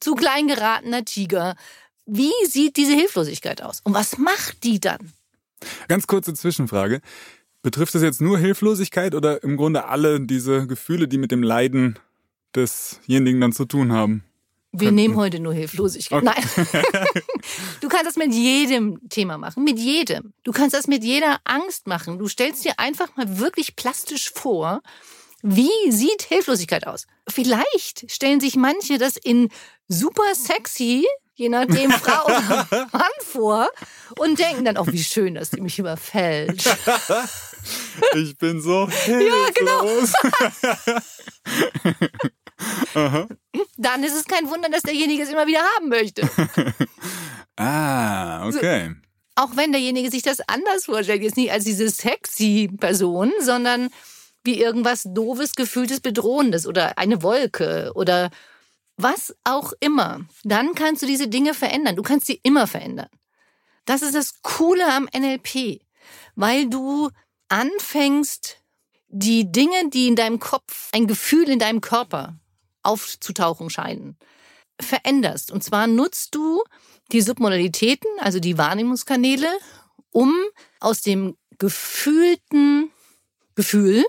zu 0.00 0.14
klein 0.14 0.48
geratener 0.48 1.04
Tiger? 1.04 1.56
Wie 2.04 2.32
sieht 2.46 2.76
diese 2.76 2.92
Hilflosigkeit 2.92 3.62
aus? 3.62 3.80
Und 3.82 3.94
was 3.94 4.18
macht 4.18 4.62
die 4.64 4.78
dann? 4.78 5.12
Ganz 5.88 6.06
kurze 6.06 6.34
Zwischenfrage. 6.34 7.00
Betrifft 7.62 7.94
es 7.94 8.02
jetzt 8.02 8.20
nur 8.20 8.38
Hilflosigkeit 8.38 9.14
oder 9.14 9.42
im 9.42 9.56
Grunde 9.56 9.86
alle 9.86 10.20
diese 10.20 10.66
Gefühle, 10.66 11.08
die 11.08 11.18
mit 11.18 11.32
dem 11.32 11.42
Leiden 11.42 11.98
desjenigen 12.54 13.40
dann 13.40 13.52
zu 13.52 13.64
tun 13.64 13.92
haben? 13.92 14.22
Wir 14.72 14.92
nehmen 14.92 15.16
heute 15.16 15.40
nur 15.40 15.54
Hilflosigkeit. 15.54 16.22
Okay. 16.22 16.34
Nein. 16.72 17.22
Du 17.80 17.88
kannst 17.88 18.06
das 18.06 18.16
mit 18.16 18.32
jedem 18.34 19.08
Thema 19.08 19.38
machen, 19.38 19.64
mit 19.64 19.78
jedem. 19.78 20.32
Du 20.42 20.52
kannst 20.52 20.74
das 20.74 20.86
mit 20.86 21.04
jeder 21.04 21.38
Angst 21.44 21.86
machen. 21.86 22.18
Du 22.18 22.26
stellst 22.28 22.64
dir 22.64 22.78
einfach 22.78 23.16
mal 23.16 23.38
wirklich 23.38 23.76
plastisch 23.76 24.32
vor, 24.34 24.82
Wie 25.42 25.90
sieht 25.90 26.22
Hilflosigkeit 26.22 26.86
aus? 26.86 27.06
Vielleicht 27.28 28.10
stellen 28.10 28.40
sich 28.40 28.56
manche 28.56 28.98
das 28.98 29.16
in 29.16 29.50
super 29.88 30.34
sexy, 30.34 31.06
je 31.34 31.48
nachdem 31.48 31.90
Frau 31.92 32.24
oder 32.24 32.66
Mann 32.92 33.02
vor 33.20 33.68
und 34.18 34.38
denken 34.38 34.64
dann 34.64 34.76
auch, 34.76 34.86
wie 34.88 35.02
schön, 35.02 35.34
dass 35.34 35.50
die 35.50 35.60
mich 35.60 35.78
überfällt. 35.78 36.64
Ich 38.14 38.38
bin 38.38 38.60
so 38.60 38.88
hilflos. 38.88 40.12
Ja, 40.22 40.46
genau. 42.94 43.26
Dann 43.76 44.04
ist 44.04 44.14
es 44.14 44.24
kein 44.26 44.48
Wunder, 44.48 44.68
dass 44.68 44.82
derjenige 44.82 45.24
es 45.24 45.30
immer 45.30 45.48
wieder 45.48 45.62
haben 45.74 45.88
möchte. 45.88 46.28
ah, 47.56 48.46
okay. 48.46 48.94
Auch 49.34 49.56
wenn 49.56 49.72
derjenige 49.72 50.10
sich 50.10 50.22
das 50.22 50.40
anders 50.46 50.84
vorstellt, 50.84 51.22
jetzt 51.22 51.36
nicht 51.36 51.50
als 51.50 51.64
diese 51.64 51.90
sexy 51.90 52.70
Person, 52.78 53.32
sondern 53.40 53.90
wie 54.46 54.60
irgendwas 54.60 55.04
doofes, 55.06 55.54
gefühltes, 55.54 56.00
bedrohendes 56.00 56.66
oder 56.66 56.98
eine 56.98 57.22
Wolke 57.22 57.92
oder 57.94 58.30
was 58.96 59.36
auch 59.44 59.72
immer. 59.80 60.26
Dann 60.44 60.74
kannst 60.74 61.02
du 61.02 61.06
diese 61.06 61.28
Dinge 61.28 61.54
verändern. 61.54 61.96
Du 61.96 62.02
kannst 62.02 62.26
sie 62.26 62.40
immer 62.42 62.66
verändern. 62.66 63.08
Das 63.84 64.02
ist 64.02 64.14
das 64.14 64.42
Coole 64.42 64.86
am 64.92 65.08
NLP, 65.14 65.80
weil 66.34 66.68
du 66.68 67.10
anfängst, 67.48 68.58
die 69.08 69.50
Dinge, 69.52 69.88
die 69.90 70.08
in 70.08 70.16
deinem 70.16 70.40
Kopf, 70.40 70.90
ein 70.92 71.06
Gefühl 71.06 71.48
in 71.48 71.58
deinem 71.58 71.80
Körper 71.80 72.38
aufzutauchen 72.82 73.70
scheinen, 73.70 74.16
veränderst. 74.80 75.52
Und 75.52 75.62
zwar 75.62 75.86
nutzt 75.86 76.34
du 76.34 76.62
die 77.12 77.20
Submodalitäten, 77.20 78.10
also 78.18 78.40
die 78.40 78.58
Wahrnehmungskanäle, 78.58 79.48
um 80.10 80.34
aus 80.80 81.02
dem 81.02 81.36
gefühlten 81.58 82.90
Gefühl 83.54 84.04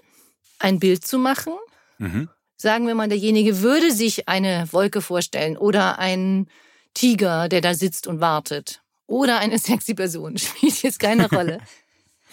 ein 0.60 0.80
Bild 0.80 1.06
zu 1.06 1.18
machen. 1.18 1.54
Mhm. 1.98 2.30
Sagen 2.56 2.88
wir 2.88 2.96
mal, 2.96 3.08
derjenige 3.08 3.62
würde 3.62 3.92
sich 3.92 4.28
eine 4.28 4.68
Wolke 4.72 5.02
vorstellen 5.02 5.58
oder 5.58 6.00
einen 6.00 6.50
Tiger, 6.94 7.48
der 7.50 7.62
da 7.62 7.74
sitzt 7.74 8.08
und 8.08 8.20
wartet. 8.20 8.82
Oder 9.06 9.40
eine 9.40 9.60
sexy 9.60 9.94
Person, 9.94 10.38
spielt 10.38 10.82
jetzt 10.82 11.00
keine 11.00 11.30
Rolle. 11.32 11.60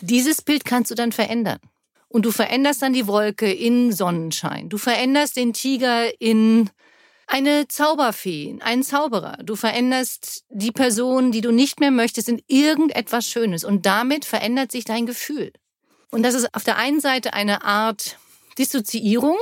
Dieses 0.00 0.43
Bild 0.43 0.64
kannst 0.64 0.90
du 0.90 0.95
dann 0.95 1.12
verändern. 1.12 1.59
Und 2.09 2.25
du 2.25 2.31
veränderst 2.31 2.81
dann 2.81 2.93
die 2.93 3.07
Wolke 3.07 3.52
in 3.52 3.93
Sonnenschein. 3.93 4.69
Du 4.69 4.78
veränderst 4.78 5.37
den 5.37 5.52
Tiger 5.52 6.09
in 6.21 6.71
eine 7.26 7.66
Zauberfee, 7.69 8.45
in 8.50 8.62
einen 8.62 8.83
Zauberer. 8.83 9.38
Du 9.43 9.57
veränderst 9.57 10.45
die 10.50 10.71
Person, 10.71 11.33
die 11.33 11.40
du 11.40 11.50
nicht 11.50 11.81
mehr 11.81 11.90
möchtest, 11.90 12.28
in 12.28 12.40
irgendetwas 12.47 13.26
Schönes. 13.26 13.64
Und 13.64 13.87
damit 13.87 14.25
verändert 14.25 14.71
sich 14.71 14.85
dein 14.85 15.07
Gefühl. 15.07 15.52
Und 16.14 16.23
das 16.23 16.35
ist 16.35 16.54
auf 16.54 16.62
der 16.62 16.76
einen 16.76 17.00
Seite 17.00 17.35
eine 17.35 17.64
Art 17.64 18.18
Dissoziierung 18.56 19.37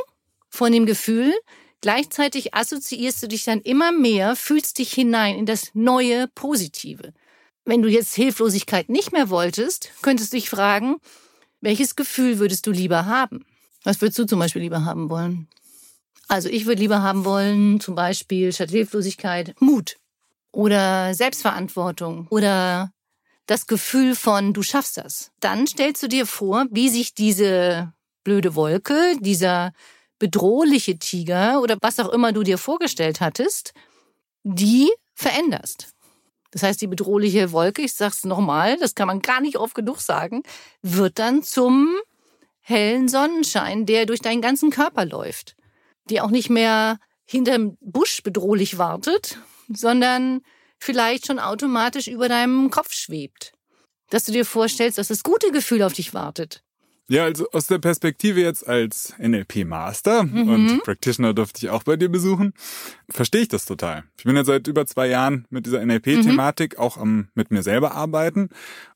von 0.49 0.73
dem 0.73 0.87
Gefühl. 0.87 1.35
Gleichzeitig 1.83 2.55
assoziierst 2.55 3.23
du 3.23 3.29
dich 3.29 3.45
dann 3.45 3.61
immer 3.61 3.93
mehr, 3.93 4.37
fühlst 4.37 4.79
dich 4.79 4.91
hinein 4.91 5.37
in 5.37 5.45
das 5.45 5.73
neue 5.75 6.29
Positive. 6.29 7.13
Wenn 7.67 7.83
du 7.83 7.91
jetzt 7.91 8.15
Hilflosigkeit 8.15 8.89
nicht 8.89 9.13
mehr 9.13 9.29
wolltest, 9.29 9.91
könntest 10.01 10.33
du 10.33 10.39
dich 10.39 10.49
fragen, 10.49 10.97
welches 11.61 11.95
Gefühl 11.95 12.39
würdest 12.39 12.67
du 12.67 12.71
lieber 12.71 13.05
haben? 13.05 13.45
Was 13.85 14.01
würdest 14.01 14.21
du 14.21 14.25
zum 14.25 14.39
Beispiel 14.39 14.63
lieber 14.63 14.87
haben 14.87 15.11
wollen? 15.11 15.49
Also 16.27 16.49
ich 16.49 16.65
würde 16.65 16.81
lieber 16.81 17.03
haben 17.03 17.27
wollen, 17.27 17.81
zum 17.81 17.95
Beispiel 17.95 18.51
statt 18.51 18.71
Hilflosigkeit, 18.71 19.55
Mut 19.61 19.99
oder 20.53 21.13
Selbstverantwortung 21.13 22.29
oder 22.31 22.95
das 23.47 23.67
Gefühl 23.67 24.15
von, 24.15 24.53
du 24.53 24.63
schaffst 24.63 24.97
das. 24.97 25.31
Dann 25.41 25.67
stellst 25.67 26.03
du 26.03 26.09
dir 26.09 26.27
vor, 26.27 26.67
wie 26.71 26.89
sich 26.89 27.15
diese 27.15 27.93
blöde 28.25 28.55
Wolke, 28.55 29.17
dieser 29.21 29.73
bedrohliche 30.19 30.99
Tiger 30.99 31.61
oder 31.61 31.77
was 31.81 31.99
auch 31.99 32.11
immer 32.11 32.33
du 32.33 32.45
dir 32.45 32.59
vorgestellt 32.59 33.21
hattest, 33.21 33.73
die 34.45 34.91
veränderst. 35.15 35.89
Das 36.53 36.63
heißt, 36.63 36.81
die 36.81 36.87
bedrohliche 36.87 37.51
Wolke, 37.53 37.83
ich 37.83 37.95
sag's 37.95 38.25
nochmal, 38.25 38.77
das 38.77 38.95
kann 38.95 39.09
man 39.09 39.21
gar 39.21 39.41
nicht 39.41 39.57
oft 39.57 39.75
genug 39.75 40.01
sagen, 40.01 40.43
wird 40.83 41.19
dann 41.19 41.43
zum 41.43 41.97
hellen 42.61 43.09
Sonnenschein, 43.09 43.87
der 43.87 44.07
durch 44.07 44.21
deinen 44.21 44.43
ganzen 44.43 44.71
Körper 44.71 45.05
läuft. 45.05 45.57
Die 46.09 46.21
auch 46.21 46.31
nicht 46.31 46.51
mehr 46.51 46.99
hinterm 47.25 47.77
Busch 47.81 48.23
bedrohlich 48.23 48.79
wartet, 48.79 49.39
sondern 49.69 50.43
vielleicht 50.83 51.27
schon 51.27 51.39
automatisch 51.39 52.09
über 52.09 52.29
deinem 52.29 52.71
Kopf 52.71 52.93
schwebt. 52.93 53.53
Dass 54.11 54.25
du 54.25 54.33
dir 54.33 54.45
vorstellst, 54.45 54.99
dass 54.99 55.09
das 55.09 55.23
gute 55.23 55.53
Gefühl 55.53 55.83
auf 55.83 55.93
dich 55.93 56.13
wartet. 56.13 56.63
Ja, 57.09 57.25
also 57.25 57.47
aus 57.51 57.67
der 57.67 57.79
Perspektive 57.79 58.41
jetzt 58.41 58.67
als 58.67 59.13
NLP-Master 59.19 60.23
mhm. 60.23 60.49
und 60.49 60.83
Practitioner 60.85 61.35
durfte 61.35 61.67
ich 61.67 61.71
auch 61.71 61.83
bei 61.83 61.97
dir 61.97 62.09
besuchen, 62.09 62.55
verstehe 63.09 63.43
ich 63.43 63.49
das 63.49 63.67
total. 63.67 64.05
Ich 64.17 64.25
bin 64.25 64.37
ja 64.37 64.45
seit 64.45 64.67
über 64.67 64.87
zwei 64.87 65.09
Jahren 65.09 65.47
mit 65.51 65.67
dieser 65.67 65.85
NLP-Thematik 65.85 66.75
mhm. 66.75 66.79
auch 66.79 66.97
am 66.97 67.29
mit 67.35 67.51
mir 67.51 67.63
selber 67.63 67.93
arbeiten 67.93 68.49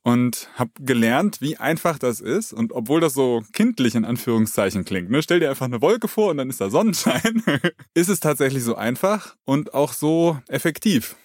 und 0.02 0.48
habe 0.54 0.70
gelernt, 0.80 1.40
wie 1.40 1.56
einfach 1.56 1.98
das 1.98 2.20
ist. 2.20 2.52
Und 2.52 2.72
obwohl 2.72 3.00
das 3.00 3.12
so 3.12 3.42
kindlich 3.52 3.94
in 3.94 4.04
Anführungszeichen 4.04 4.84
klingt, 4.84 5.10
ne, 5.10 5.22
stell 5.22 5.40
dir 5.40 5.50
einfach 5.50 5.66
eine 5.66 5.82
Wolke 5.82 6.08
vor 6.08 6.30
und 6.30 6.38
dann 6.38 6.48
ist 6.48 6.60
da 6.60 6.70
Sonnenschein, 6.70 7.42
ist 7.94 8.08
es 8.08 8.20
tatsächlich 8.20 8.64
so 8.64 8.76
einfach 8.76 9.36
und 9.44 9.74
auch 9.74 9.92
so 9.92 10.38
effektiv. 10.48 11.16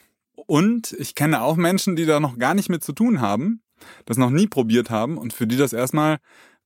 Und 0.48 0.94
ich 0.94 1.16
kenne 1.16 1.42
auch 1.42 1.56
Menschen, 1.56 1.96
die 1.96 2.06
da 2.06 2.20
noch 2.20 2.38
gar 2.38 2.54
nicht 2.54 2.70
mit 2.70 2.84
zu 2.84 2.94
tun 2.94 3.22
haben, 3.22 3.62
das 4.06 4.18
noch 4.18 4.30
nie 4.30 4.48
probiert 4.48 4.90
haben 4.90 5.18
und 5.18 5.34
für 5.34 5.48
die 5.48 5.58
das 5.58 5.74
erstmal 5.74 6.20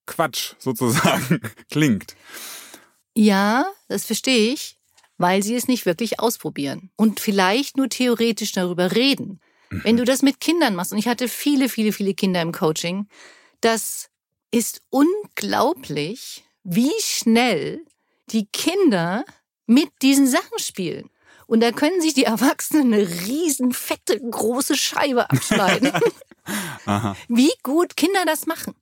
Quatsch 0.05 0.53
sozusagen 0.60 1.41
klingt. 1.70 2.15
Ja, 3.15 3.65
das 3.88 4.05
verstehe 4.05 4.53
ich, 4.53 4.77
weil 5.17 5.41
sie 5.44 5.55
es 5.55 5.67
nicht 5.67 5.86
wirklich 5.86 6.20
ausprobieren 6.20 6.91
und 6.96 7.20
vielleicht 7.20 7.77
nur 7.77 7.89
theoretisch 7.89 8.51
darüber 8.51 8.94
reden. 8.94 9.39
Wenn 9.70 9.98
du 9.98 10.03
das 10.03 10.22
mit 10.22 10.39
Kindern 10.39 10.75
machst, 10.75 10.91
und 10.91 11.00
ich 11.00 11.08
hatte 11.08 11.27
viele, 11.27 11.70
viele, 11.70 11.91
viele 11.91 12.13
Kinder 12.13 12.41
im 12.41 12.51
Coaching, 12.51 13.08
das 13.62 14.10
ist 14.51 14.82
unglaublich, 14.89 16.46
wie 16.63 16.91
schnell 17.01 17.84
die 18.32 18.48
Kinder 18.48 19.25
mit 19.65 19.89
diesen 20.01 20.27
Sachen 20.27 20.60
spielen. 20.60 21.10
Und 21.47 21.61
da 21.61 21.71
können 21.71 22.01
sich 22.01 22.13
die 22.13 22.23
Erwachsenen 22.23 22.93
eine 22.93 23.07
riesen, 23.07 23.71
fette, 23.71 24.19
große 24.19 24.75
Scheibe 24.75 25.29
abschneiden. 25.29 25.91
Wie 27.27 27.51
gut 27.63 27.95
Kinder 27.95 28.25
das 28.25 28.45
machen. 28.45 28.75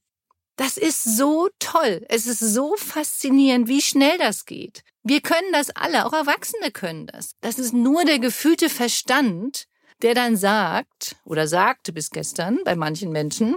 Das 0.56 0.78
ist 0.78 1.18
so 1.18 1.50
toll. 1.60 2.06
Es 2.10 2.28
ist 2.28 2.40
so 2.40 2.76
faszinierend, 2.78 3.68
wie 3.68 3.82
schnell 3.82 4.18
das 4.20 4.46
geht. 4.46 4.84
Wir 5.04 5.20
können 5.20 5.52
das 5.52 5.72
alle, 5.72 6.06
auch 6.06 6.14
Erwachsene 6.14 6.72
können 6.72 7.08
das. 7.08 7.32
Das 7.42 7.58
ist 7.58 7.74
nur 7.74 8.06
der 8.06 8.20
gefühlte 8.20 8.70
Verstand, 8.70 9.66
der 10.04 10.14
dann 10.14 10.38
sagt 10.38 11.16
oder 11.26 11.48
sagte 11.48 11.92
bis 11.92 12.12
gestern 12.12 12.60
bei 12.66 12.76
manchen 12.76 13.12
Menschen, 13.12 13.56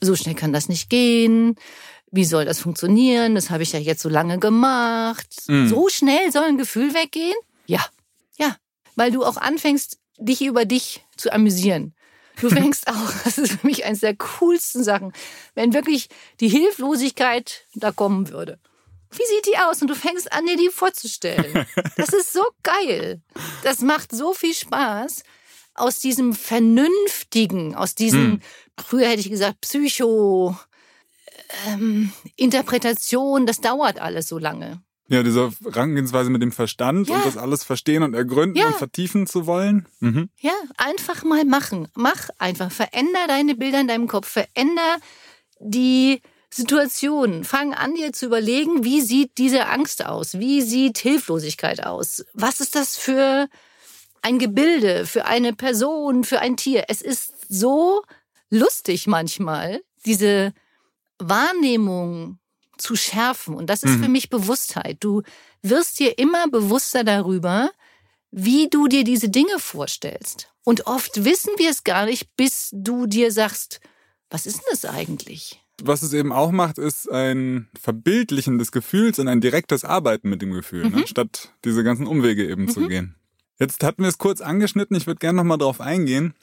so 0.00 0.16
schnell 0.16 0.34
kann 0.34 0.52
das 0.52 0.68
nicht 0.68 0.90
gehen. 0.90 1.54
Wie 2.10 2.24
soll 2.24 2.44
das 2.44 2.58
funktionieren? 2.58 3.34
Das 3.36 3.50
habe 3.50 3.62
ich 3.62 3.72
ja 3.72 3.78
jetzt 3.78 4.02
so 4.02 4.08
lange 4.08 4.38
gemacht. 4.38 5.44
Mhm. 5.46 5.68
So 5.68 5.88
schnell 5.88 6.32
soll 6.32 6.44
ein 6.44 6.58
Gefühl 6.58 6.92
weggehen? 6.92 7.36
Ja, 7.66 7.84
weil 8.96 9.10
du 9.10 9.24
auch 9.24 9.36
anfängst, 9.36 9.98
dich 10.18 10.42
über 10.42 10.64
dich 10.64 11.04
zu 11.16 11.32
amüsieren. 11.32 11.94
Du 12.40 12.48
fängst 12.50 12.88
auch, 12.88 13.12
das 13.24 13.38
ist 13.38 13.52
für 13.52 13.66
mich 13.66 13.84
eines 13.84 14.00
der 14.00 14.16
coolsten 14.16 14.84
Sachen, 14.84 15.12
wenn 15.54 15.72
wirklich 15.72 16.08
die 16.40 16.48
Hilflosigkeit 16.48 17.66
da 17.74 17.92
kommen 17.92 18.30
würde. 18.30 18.58
Wie 19.10 19.26
sieht 19.26 19.46
die 19.46 19.58
aus? 19.58 19.82
Und 19.82 19.88
du 19.88 19.94
fängst 19.94 20.32
an, 20.32 20.46
dir 20.46 20.56
die 20.56 20.70
vorzustellen. 20.70 21.66
Das 21.96 22.14
ist 22.14 22.32
so 22.32 22.42
geil. 22.62 23.20
Das 23.62 23.80
macht 23.80 24.10
so 24.12 24.32
viel 24.32 24.54
Spaß. 24.54 25.22
Aus 25.74 25.98
diesem 25.98 26.34
Vernünftigen, 26.34 27.74
aus 27.74 27.94
diesem, 27.94 28.32
hm. 28.32 28.40
früher 28.78 29.08
hätte 29.08 29.20
ich 29.20 29.30
gesagt, 29.30 29.60
Psycho, 29.62 30.56
ähm, 31.66 32.12
Interpretation, 32.36 33.46
das 33.46 33.60
dauert 33.60 33.98
alles 33.98 34.28
so 34.28 34.38
lange. 34.38 34.82
Ja, 35.12 35.22
diese 35.22 35.52
Herangehensweise 35.62 36.30
mit 36.30 36.40
dem 36.40 36.52
Verstand 36.52 37.06
ja. 37.06 37.16
und 37.16 37.26
das 37.26 37.36
alles 37.36 37.64
verstehen 37.64 38.02
und 38.02 38.14
ergründen 38.14 38.56
ja. 38.56 38.68
und 38.68 38.76
vertiefen 38.76 39.26
zu 39.26 39.46
wollen. 39.46 39.86
Mhm. 40.00 40.30
Ja, 40.40 40.54
einfach 40.78 41.22
mal 41.22 41.44
machen. 41.44 41.86
Mach 41.94 42.30
einfach. 42.38 42.72
Veränder 42.72 43.26
deine 43.28 43.54
Bilder 43.54 43.82
in 43.82 43.88
deinem 43.88 44.08
Kopf. 44.08 44.26
Veränder 44.26 44.96
die 45.60 46.22
Situation. 46.48 47.44
Fang 47.44 47.74
an, 47.74 47.94
dir 47.94 48.14
zu 48.14 48.24
überlegen, 48.24 48.84
wie 48.84 49.02
sieht 49.02 49.36
diese 49.36 49.66
Angst 49.66 50.02
aus? 50.02 50.38
Wie 50.38 50.62
sieht 50.62 50.96
Hilflosigkeit 50.96 51.84
aus? 51.84 52.24
Was 52.32 52.60
ist 52.60 52.74
das 52.74 52.96
für 52.96 53.48
ein 54.22 54.38
Gebilde, 54.38 55.04
für 55.04 55.26
eine 55.26 55.52
Person, 55.52 56.24
für 56.24 56.40
ein 56.40 56.56
Tier? 56.56 56.86
Es 56.88 57.02
ist 57.02 57.34
so 57.50 58.02
lustig 58.48 59.06
manchmal, 59.06 59.82
diese 60.06 60.54
Wahrnehmung 61.18 62.38
zu 62.82 62.96
schärfen. 62.96 63.54
Und 63.54 63.68
das 63.68 63.82
ist 63.82 63.98
mhm. 63.98 64.04
für 64.04 64.08
mich 64.10 64.28
Bewusstheit. 64.30 64.98
Du 65.00 65.22
wirst 65.62 65.98
dir 65.98 66.18
immer 66.18 66.48
bewusster 66.48 67.04
darüber, 67.04 67.70
wie 68.30 68.68
du 68.68 68.88
dir 68.88 69.04
diese 69.04 69.28
Dinge 69.28 69.58
vorstellst. 69.58 70.48
Und 70.64 70.86
oft 70.86 71.24
wissen 71.24 71.52
wir 71.56 71.70
es 71.70 71.84
gar 71.84 72.06
nicht, 72.06 72.36
bis 72.36 72.70
du 72.72 73.06
dir 73.06 73.32
sagst, 73.32 73.80
was 74.30 74.46
ist 74.46 74.58
denn 74.58 74.66
das 74.70 74.84
eigentlich? 74.84 75.62
was 75.84 76.02
es 76.02 76.12
eben 76.12 76.32
auch 76.32 76.52
macht, 76.52 76.78
ist 76.78 77.10
ein 77.10 77.68
Verbildlichen 77.78 78.58
des 78.58 78.72
Gefühls 78.72 79.18
und 79.18 79.28
ein 79.28 79.40
direktes 79.40 79.84
Arbeiten 79.84 80.28
mit 80.28 80.42
dem 80.42 80.52
Gefühl, 80.52 80.84
ne? 80.84 80.90
mhm. 80.90 80.96
ne? 81.00 81.06
statt 81.06 81.52
diese 81.64 81.84
ganzen 81.84 82.06
Umwege 82.06 82.48
eben 82.48 82.62
mhm. 82.62 82.68
zu 82.68 82.88
gehen. 82.88 83.16
Jetzt 83.58 83.84
hatten 83.84 84.02
wir 84.02 84.08
es 84.08 84.18
kurz 84.18 84.40
angeschnitten, 84.40 84.96
ich 84.96 85.06
würde 85.06 85.18
gerne 85.18 85.36
nochmal 85.36 85.58
drauf 85.58 85.80
eingehen. 85.80 86.34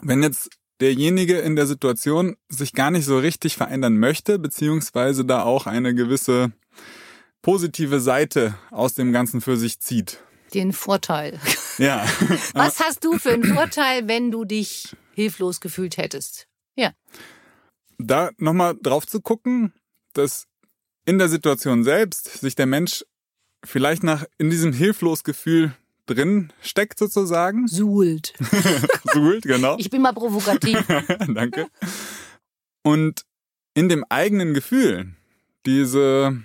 Wenn 0.00 0.22
jetzt 0.22 0.50
derjenige 0.82 1.38
in 1.38 1.56
der 1.56 1.66
Situation 1.66 2.36
sich 2.48 2.72
gar 2.72 2.90
nicht 2.90 3.06
so 3.06 3.18
richtig 3.18 3.56
verändern 3.56 3.98
möchte, 3.98 4.38
beziehungsweise 4.38 5.24
da 5.24 5.42
auch 5.42 5.66
eine 5.66 5.94
gewisse 5.94 6.52
positive 7.40 8.00
Seite 8.00 8.56
aus 8.70 8.94
dem 8.94 9.12
Ganzen 9.12 9.40
für 9.40 9.56
sich 9.56 9.80
zieht. 9.80 10.18
Den 10.54 10.72
Vorteil. 10.72 11.40
Ja. 11.78 12.04
Was 12.54 12.80
hast 12.80 13.04
du 13.04 13.18
für 13.18 13.32
einen 13.32 13.44
Vorteil, 13.44 14.06
wenn 14.08 14.30
du 14.30 14.44
dich 14.44 14.94
hilflos 15.12 15.60
gefühlt 15.60 15.96
hättest? 15.96 16.46
Ja. 16.76 16.92
Da 17.98 18.30
nochmal 18.36 18.76
drauf 18.80 19.06
zu 19.06 19.20
gucken, 19.20 19.72
dass 20.12 20.46
in 21.06 21.18
der 21.18 21.28
Situation 21.28 21.84
selbst 21.84 22.40
sich 22.40 22.54
der 22.54 22.66
Mensch 22.66 23.04
vielleicht 23.64 24.02
nach 24.02 24.24
in 24.38 24.50
diesem 24.50 24.72
Hilflosgefühl 24.72 25.74
drin 26.06 26.52
steckt 26.60 26.98
sozusagen. 26.98 27.66
Suhlt. 27.68 28.34
Suhlt, 29.12 29.44
genau. 29.44 29.76
Ich 29.78 29.90
bin 29.90 30.02
mal 30.02 30.12
provokativ. 30.12 30.84
Danke. 31.28 31.68
Und 32.82 33.24
in 33.74 33.88
dem 33.88 34.04
eigenen 34.08 34.54
Gefühl 34.54 35.14
diese 35.66 36.42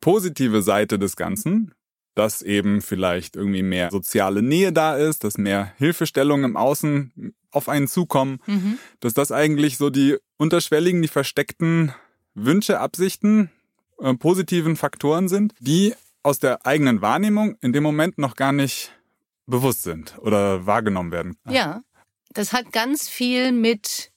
positive 0.00 0.62
Seite 0.62 0.98
des 0.98 1.16
Ganzen, 1.16 1.74
dass 2.14 2.42
eben 2.42 2.82
vielleicht 2.82 3.36
irgendwie 3.36 3.62
mehr 3.62 3.90
soziale 3.90 4.42
Nähe 4.42 4.72
da 4.72 4.96
ist, 4.96 5.22
dass 5.24 5.38
mehr 5.38 5.72
Hilfestellungen 5.76 6.44
im 6.44 6.56
Außen 6.56 7.34
auf 7.52 7.68
einen 7.68 7.88
zukommen, 7.88 8.40
mhm. 8.46 8.78
dass 9.00 9.14
das 9.14 9.32
eigentlich 9.32 9.78
so 9.78 9.88
die 9.88 10.16
unterschwelligen, 10.36 11.00
die 11.00 11.08
versteckten 11.08 11.92
Wünsche, 12.34 12.80
Absichten, 12.80 13.50
äh, 14.00 14.14
positiven 14.14 14.76
Faktoren 14.76 15.28
sind, 15.28 15.54
die 15.60 15.94
aus 16.28 16.38
der 16.38 16.66
eigenen 16.66 17.00
Wahrnehmung 17.00 17.56
in 17.62 17.72
dem 17.72 17.82
Moment 17.82 18.18
noch 18.18 18.36
gar 18.36 18.52
nicht 18.52 18.92
bewusst 19.46 19.82
sind 19.82 20.18
oder 20.18 20.66
wahrgenommen 20.66 21.10
werden. 21.10 21.38
Ja, 21.48 21.80
das 22.28 22.52
hat 22.52 22.70
ganz 22.70 23.08
viel 23.08 23.50
mit 23.50 24.12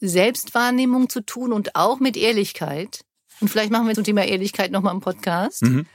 Selbstwahrnehmung 0.00 1.10
zu 1.10 1.20
tun 1.20 1.52
und 1.52 1.76
auch 1.76 2.00
mit 2.00 2.16
Ehrlichkeit. 2.16 3.04
Und 3.40 3.48
vielleicht 3.48 3.70
machen 3.70 3.86
wir 3.86 3.94
zum 3.94 4.04
Thema 4.04 4.24
Ehrlichkeit 4.24 4.70
nochmal 4.70 4.92
einen 4.92 5.02
Podcast. 5.02 5.62
Mhm. 5.62 5.86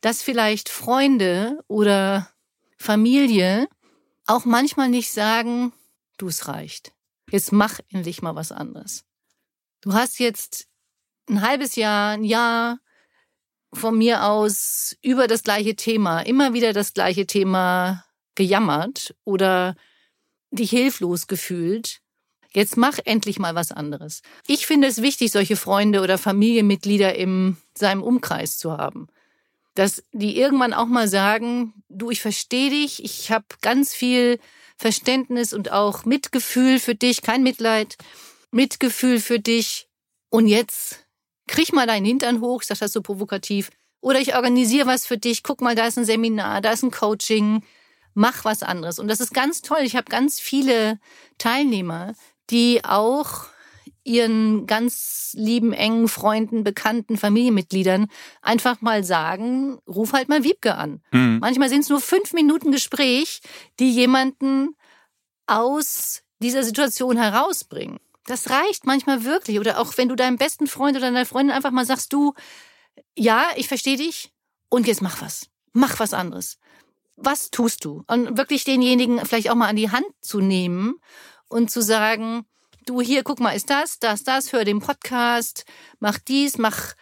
Dass 0.00 0.22
vielleicht 0.22 0.68
Freunde 0.68 1.58
oder 1.66 2.30
Familie 2.78 3.66
auch 4.26 4.44
manchmal 4.44 4.88
nicht 4.88 5.10
sagen, 5.10 5.72
du 6.16 6.28
es 6.28 6.46
reicht. 6.46 6.92
Jetzt 7.28 7.50
mach 7.50 7.80
endlich 7.88 8.22
mal 8.22 8.36
was 8.36 8.52
anderes. 8.52 9.04
Du 9.80 9.94
hast 9.94 10.20
jetzt 10.20 10.68
ein 11.28 11.42
halbes 11.42 11.74
Jahr, 11.74 12.12
ein 12.12 12.22
Jahr 12.22 12.78
von 13.74 13.96
mir 13.98 14.24
aus 14.24 14.96
über 15.02 15.26
das 15.26 15.42
gleiche 15.42 15.76
Thema, 15.76 16.20
immer 16.20 16.52
wieder 16.54 16.72
das 16.72 16.94
gleiche 16.94 17.26
Thema 17.26 18.04
gejammert 18.34 19.14
oder 19.24 19.76
dich 20.50 20.70
hilflos 20.70 21.26
gefühlt. 21.26 22.00
Jetzt 22.52 22.76
mach 22.76 22.98
endlich 23.04 23.38
mal 23.38 23.54
was 23.54 23.72
anderes. 23.72 24.22
Ich 24.46 24.66
finde 24.66 24.86
es 24.86 25.02
wichtig, 25.02 25.32
solche 25.32 25.56
Freunde 25.56 26.00
oder 26.00 26.18
Familienmitglieder 26.18 27.14
in 27.16 27.56
seinem 27.74 28.02
Umkreis 28.02 28.58
zu 28.58 28.72
haben. 28.72 29.08
Dass 29.74 30.04
die 30.12 30.38
irgendwann 30.38 30.72
auch 30.72 30.86
mal 30.86 31.08
sagen, 31.08 31.74
du, 31.88 32.10
ich 32.10 32.20
verstehe 32.20 32.70
dich, 32.70 33.02
ich 33.02 33.32
habe 33.32 33.46
ganz 33.60 33.92
viel 33.92 34.38
Verständnis 34.76 35.52
und 35.52 35.72
auch 35.72 36.04
Mitgefühl 36.04 36.78
für 36.78 36.94
dich, 36.94 37.22
kein 37.22 37.42
Mitleid, 37.42 37.96
Mitgefühl 38.52 39.20
für 39.20 39.40
dich. 39.40 39.88
Und 40.30 40.46
jetzt 40.46 41.03
krieg 41.46 41.72
mal 41.72 41.86
deinen 41.86 42.06
Hintern 42.06 42.40
hoch, 42.40 42.62
ich 42.62 42.68
sag 42.68 42.78
das 42.78 42.92
so 42.92 43.02
provokativ, 43.02 43.70
oder 44.00 44.20
ich 44.20 44.34
organisiere 44.34 44.86
was 44.86 45.06
für 45.06 45.18
dich, 45.18 45.42
guck 45.42 45.60
mal, 45.60 45.74
da 45.74 45.86
ist 45.86 45.98
ein 45.98 46.04
Seminar, 46.04 46.60
da 46.60 46.72
ist 46.72 46.82
ein 46.82 46.90
Coaching, 46.90 47.62
mach 48.12 48.44
was 48.44 48.62
anderes. 48.62 48.98
Und 48.98 49.08
das 49.08 49.20
ist 49.20 49.32
ganz 49.32 49.62
toll. 49.62 49.80
Ich 49.82 49.96
habe 49.96 50.10
ganz 50.10 50.40
viele 50.40 50.98
Teilnehmer, 51.38 52.14
die 52.50 52.84
auch 52.84 53.46
ihren 54.04 54.66
ganz 54.66 55.32
lieben, 55.34 55.72
engen 55.72 56.08
Freunden, 56.08 56.62
Bekannten, 56.62 57.16
Familienmitgliedern 57.16 58.08
einfach 58.42 58.82
mal 58.82 59.02
sagen, 59.02 59.78
ruf 59.88 60.12
halt 60.12 60.28
mal 60.28 60.44
Wiebke 60.44 60.74
an. 60.74 61.02
Mhm. 61.10 61.38
Manchmal 61.40 61.70
sind 61.70 61.80
es 61.80 61.88
nur 61.88 62.00
fünf 62.00 62.34
Minuten 62.34 62.70
Gespräch, 62.70 63.40
die 63.80 63.90
jemanden 63.90 64.76
aus 65.46 66.22
dieser 66.40 66.62
Situation 66.62 67.16
herausbringen. 67.16 67.98
Das 68.26 68.50
reicht 68.50 68.86
manchmal 68.86 69.24
wirklich. 69.24 69.58
Oder 69.58 69.78
auch 69.78 69.96
wenn 69.96 70.08
du 70.08 70.16
deinem 70.16 70.38
besten 70.38 70.66
Freund 70.66 70.96
oder 70.96 71.06
deiner 71.06 71.26
Freundin 71.26 71.54
einfach 71.54 71.70
mal 71.70 71.86
sagst, 71.86 72.12
du, 72.12 72.34
ja, 73.16 73.46
ich 73.56 73.68
verstehe 73.68 73.96
dich 73.96 74.32
und 74.68 74.86
jetzt 74.86 75.02
mach 75.02 75.20
was. 75.20 75.48
Mach 75.72 75.98
was 75.98 76.14
anderes. 76.14 76.58
Was 77.16 77.50
tust 77.50 77.84
du? 77.84 78.04
Und 78.06 78.36
wirklich 78.36 78.64
denjenigen 78.64 79.24
vielleicht 79.24 79.50
auch 79.50 79.54
mal 79.54 79.68
an 79.68 79.76
die 79.76 79.90
Hand 79.90 80.06
zu 80.20 80.40
nehmen 80.40 80.96
und 81.48 81.70
zu 81.70 81.80
sagen, 81.82 82.44
du 82.86 83.00
hier, 83.00 83.22
guck 83.22 83.40
mal, 83.40 83.52
ist 83.52 83.70
das, 83.70 83.98
das, 83.98 84.24
das, 84.24 84.52
hör 84.52 84.64
den 84.64 84.80
Podcast, 84.80 85.64
mach 86.00 86.18
dies, 86.18 86.58
mach 86.58 86.94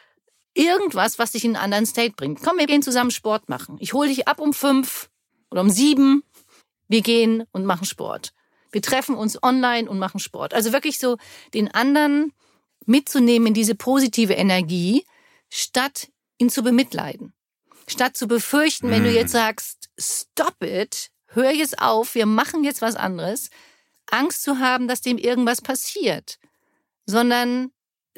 irgendwas, 0.55 1.19
was 1.19 1.33
dich 1.33 1.45
in 1.45 1.57
einen 1.57 1.65
anderen 1.65 1.87
State 1.87 2.15
bringt. 2.17 2.43
Komm, 2.43 2.59
wir 2.59 2.67
gehen 2.67 2.83
zusammen 2.83 3.11
Sport 3.11 3.49
machen. 3.49 3.77
Ich 3.81 3.95
hole 3.95 4.09
dich 4.09 4.29
ab 4.29 4.39
um 4.39 4.53
fünf 4.53 5.11
oder 5.51 5.63
um 5.63 5.71
sieben. 5.71 6.23
Wir 6.89 7.01
gehen 7.01 7.45
und 7.53 7.65
machen 7.65 7.87
Sport. 7.87 8.35
Wir 8.73 8.83
treffen 8.83 9.15
uns 9.15 9.43
online 9.43 9.89
und 9.89 9.99
machen 9.99 10.19
Sport. 10.19 10.55
Also 10.55 10.73
wirklich 10.73 10.99
so 10.99 11.19
den 11.55 11.73
anderen 11.73 12.33
mitzunehmen 12.87 13.49
in 13.49 13.55
diese 13.55 13.75
positive 13.75 14.33
Energie, 14.33 15.05
statt 15.51 16.09
ihn 16.39 16.51
zu 16.51 16.63
bemitleiden. 16.63 17.33
Statt 17.87 18.17
zu 18.17 18.27
befürchten, 18.27 18.91
wenn 18.91 19.05
du 19.05 19.11
mhm. 19.11 19.17
jetzt 19.17 19.33
sagst, 19.33 19.91
stop 19.99 20.63
it, 20.63 21.11
hör 21.27 21.53
jetzt 21.53 21.79
auf, 21.81 22.15
wir 22.15 22.27
machen 22.27 22.65
jetzt 22.65 22.83
was 22.83 22.97
anderes, 22.97 23.51
Angst 24.11 24.43
zu 24.43 24.59
haben, 24.59 24.89
dass 24.89 25.01
dem 25.01 25.19
irgendwas 25.19 25.61
passiert, 25.61 26.39
sondern 27.07 27.71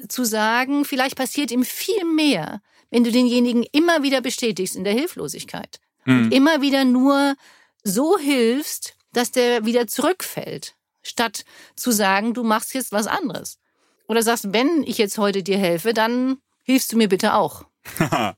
zu 0.09 0.25
sagen, 0.25 0.85
vielleicht 0.85 1.17
passiert 1.17 1.51
ihm 1.51 1.65
viel 1.65 2.05
mehr, 2.05 2.61
wenn 2.91 3.05
du 3.05 3.11
denjenigen 3.11 3.65
immer 3.73 4.03
wieder 4.03 4.21
bestätigst 4.21 4.77
in 4.77 4.85
der 4.85 4.93
Hilflosigkeit. 4.93 5.81
Mhm. 6.05 6.25
Und 6.25 6.33
immer 6.33 6.61
wieder 6.61 6.85
nur 6.85 7.37
so 7.83 8.19
hilfst, 8.19 8.97
dass 9.17 9.31
der 9.31 9.65
wieder 9.65 9.87
zurückfällt, 9.87 10.75
statt 11.03 11.45
zu 11.77 11.91
sagen, 11.91 12.35
du 12.35 12.43
machst 12.43 12.75
jetzt 12.75 12.93
was 12.93 13.07
anderes. 13.07 13.59
Oder 14.07 14.23
sagst, 14.23 14.53
wenn 14.53 14.83
ich 14.83 14.99
jetzt 14.99 15.19
heute 15.19 15.43
dir 15.43 15.59
helfe, 15.59 15.95
dann 15.95 16.39
hilfst 16.63 16.93
du 16.93 16.97
mir 16.97 17.09
bitte 17.09 17.35
auch. 17.35 17.65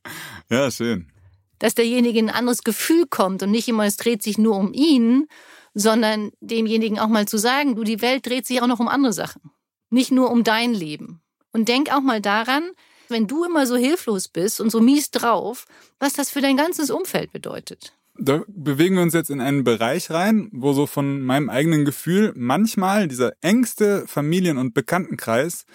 ja, 0.51 0.71
schön. 0.71 1.11
Dass 1.59 1.75
derjenige 1.75 2.19
in 2.19 2.29
ein 2.29 2.35
anderes 2.37 2.63
Gefühl 2.63 3.07
kommt 3.09 3.43
und 3.43 3.51
nicht 3.51 3.69
immer, 3.69 3.85
es 3.85 3.97
dreht 3.97 4.23
sich 4.23 4.39
nur 4.39 4.57
um 4.57 4.73
ihn, 4.73 5.27
sondern 5.75 6.31
demjenigen 6.41 6.99
auch 6.99 7.09
mal 7.09 7.27
zu 7.27 7.39
sagen, 7.39 7.77
du, 7.77 7.85
die 7.85 8.01
Welt 8.03 8.27
dreht 8.27 8.47
sich 8.47 8.63
auch 8.63 8.67
noch 8.67 8.81
um 8.81 8.89
andere 8.89 9.13
Sachen. 9.13 9.51
Nicht 9.91 10.11
nur 10.11 10.31
um 10.31 10.45
dein 10.45 10.75
Leben. 10.75 11.23
Und 11.53 11.69
denk 11.69 11.93
auch 11.93 12.01
mal 12.01 12.21
daran, 12.21 12.71
wenn 13.09 13.27
du 13.27 13.45
immer 13.45 13.67
so 13.67 13.77
hilflos 13.77 14.29
bist 14.29 14.61
und 14.61 14.71
so 14.71 14.81
mies 14.81 15.11
drauf, 15.11 15.67
was 15.99 16.13
das 16.13 16.31
für 16.31 16.41
dein 16.41 16.57
ganzes 16.57 16.91
Umfeld 16.91 17.33
bedeutet. 17.33 17.93
Da 18.19 18.43
bewegen 18.49 18.97
wir 18.97 19.03
uns 19.03 19.15
jetzt 19.15 19.31
in 19.31 19.41
einen 19.41 19.65
Bereich 19.65 20.11
rein, 20.11 20.49
wo 20.53 20.73
so 20.73 20.87
von 20.87 21.21
meinem 21.21 21.51
eigenen 21.51 21.85
Gefühl 21.85 22.33
manchmal 22.37 23.09
dieser 23.09 23.33
engste 23.41 24.07
Familien- 24.07 24.59
und 24.59 24.75
Bekanntenkreis 24.75 25.67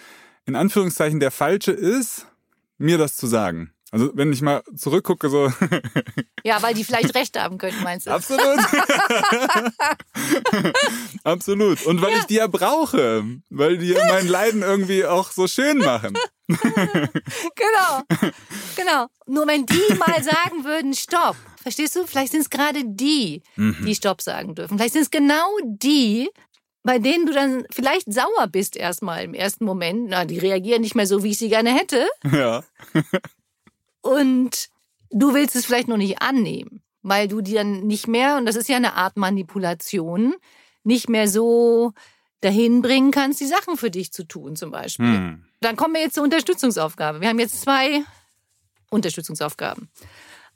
in 0.44 0.56
Anführungszeichen 0.56 1.20
der 1.20 1.30
falsche 1.30 1.72
ist, 1.72 2.26
mir 2.78 2.98
das 2.98 3.16
zu 3.16 3.26
sagen. 3.26 3.72
Also 3.92 4.10
wenn 4.14 4.32
ich 4.32 4.40
mal 4.40 4.62
zurückgucke, 4.74 5.28
so. 5.28 5.52
Ja, 6.44 6.60
weil 6.60 6.74
die 6.74 6.82
vielleicht 6.82 7.14
recht 7.14 7.38
haben 7.38 7.56
könnten, 7.56 7.84
meinst 7.84 8.08
du? 8.08 8.10
Absolut. 8.10 8.42
Absolut. 11.24 11.86
Und 11.86 12.02
weil 12.02 12.10
ja. 12.10 12.18
ich 12.18 12.24
die 12.24 12.34
ja 12.34 12.48
brauche. 12.48 13.24
Weil 13.48 13.78
die 13.78 13.92
mein 13.92 14.26
Leiden 14.26 14.62
irgendwie 14.62 15.04
auch 15.04 15.30
so 15.30 15.46
schön 15.46 15.78
machen. 15.78 16.18
genau. 16.48 18.02
Genau. 18.76 19.06
Nur 19.26 19.46
wenn 19.46 19.66
die 19.66 19.94
mal 19.94 20.22
sagen 20.22 20.64
würden, 20.64 20.94
stopp. 20.94 21.36
Verstehst 21.62 21.96
du? 21.96 22.06
Vielleicht 22.06 22.32
sind 22.32 22.42
es 22.42 22.50
gerade 22.50 22.82
die, 22.84 23.42
mhm. 23.56 23.84
die 23.86 23.94
Stopp 23.94 24.20
sagen 24.20 24.54
dürfen. 24.54 24.78
Vielleicht 24.78 24.94
sind 24.94 25.02
es 25.02 25.10
genau 25.10 25.56
die, 25.64 26.28
bei 26.82 26.98
denen 26.98 27.26
du 27.26 27.32
dann 27.32 27.64
vielleicht 27.70 28.12
sauer 28.12 28.48
bist 28.50 28.76
erstmal 28.76 29.24
im 29.24 29.34
ersten 29.34 29.64
Moment. 29.64 30.08
Na, 30.08 30.24
die 30.24 30.38
reagieren 30.38 30.82
nicht 30.82 30.94
mehr 30.94 31.06
so, 31.06 31.22
wie 31.22 31.30
ich 31.30 31.38
sie 31.38 31.48
gerne 31.48 31.72
hätte. 31.74 32.06
Ja. 32.30 32.64
und 34.02 34.68
du 35.10 35.34
willst 35.34 35.54
es 35.54 35.64
vielleicht 35.64 35.88
noch 35.88 35.96
nicht 35.96 36.20
annehmen, 36.20 36.82
weil 37.02 37.28
du 37.28 37.40
die 37.40 37.54
dann 37.54 37.86
nicht 37.86 38.08
mehr, 38.08 38.36
und 38.36 38.46
das 38.46 38.56
ist 38.56 38.68
ja 38.68 38.76
eine 38.76 38.94
Art 38.94 39.16
Manipulation, 39.16 40.34
nicht 40.84 41.08
mehr 41.08 41.28
so 41.28 41.92
dahin 42.42 42.82
bringen 42.82 43.10
kannst, 43.10 43.40
die 43.40 43.46
Sachen 43.46 43.76
für 43.76 43.90
dich 43.90 44.12
zu 44.12 44.24
tun, 44.24 44.56
zum 44.56 44.70
Beispiel. 44.70 45.06
Hm. 45.06 45.44
Dann 45.60 45.76
kommen 45.76 45.94
wir 45.94 46.02
jetzt 46.02 46.14
zur 46.14 46.24
Unterstützungsaufgabe. 46.24 47.20
Wir 47.20 47.28
haben 47.28 47.38
jetzt 47.38 47.62
zwei 47.62 48.04
Unterstützungsaufgaben. 48.90 49.88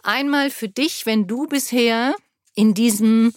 Einmal 0.02 0.50
für 0.50 0.68
dich, 0.68 1.06
wenn 1.06 1.26
du 1.26 1.46
bisher 1.46 2.14
in 2.54 2.74
diesem 2.74 3.32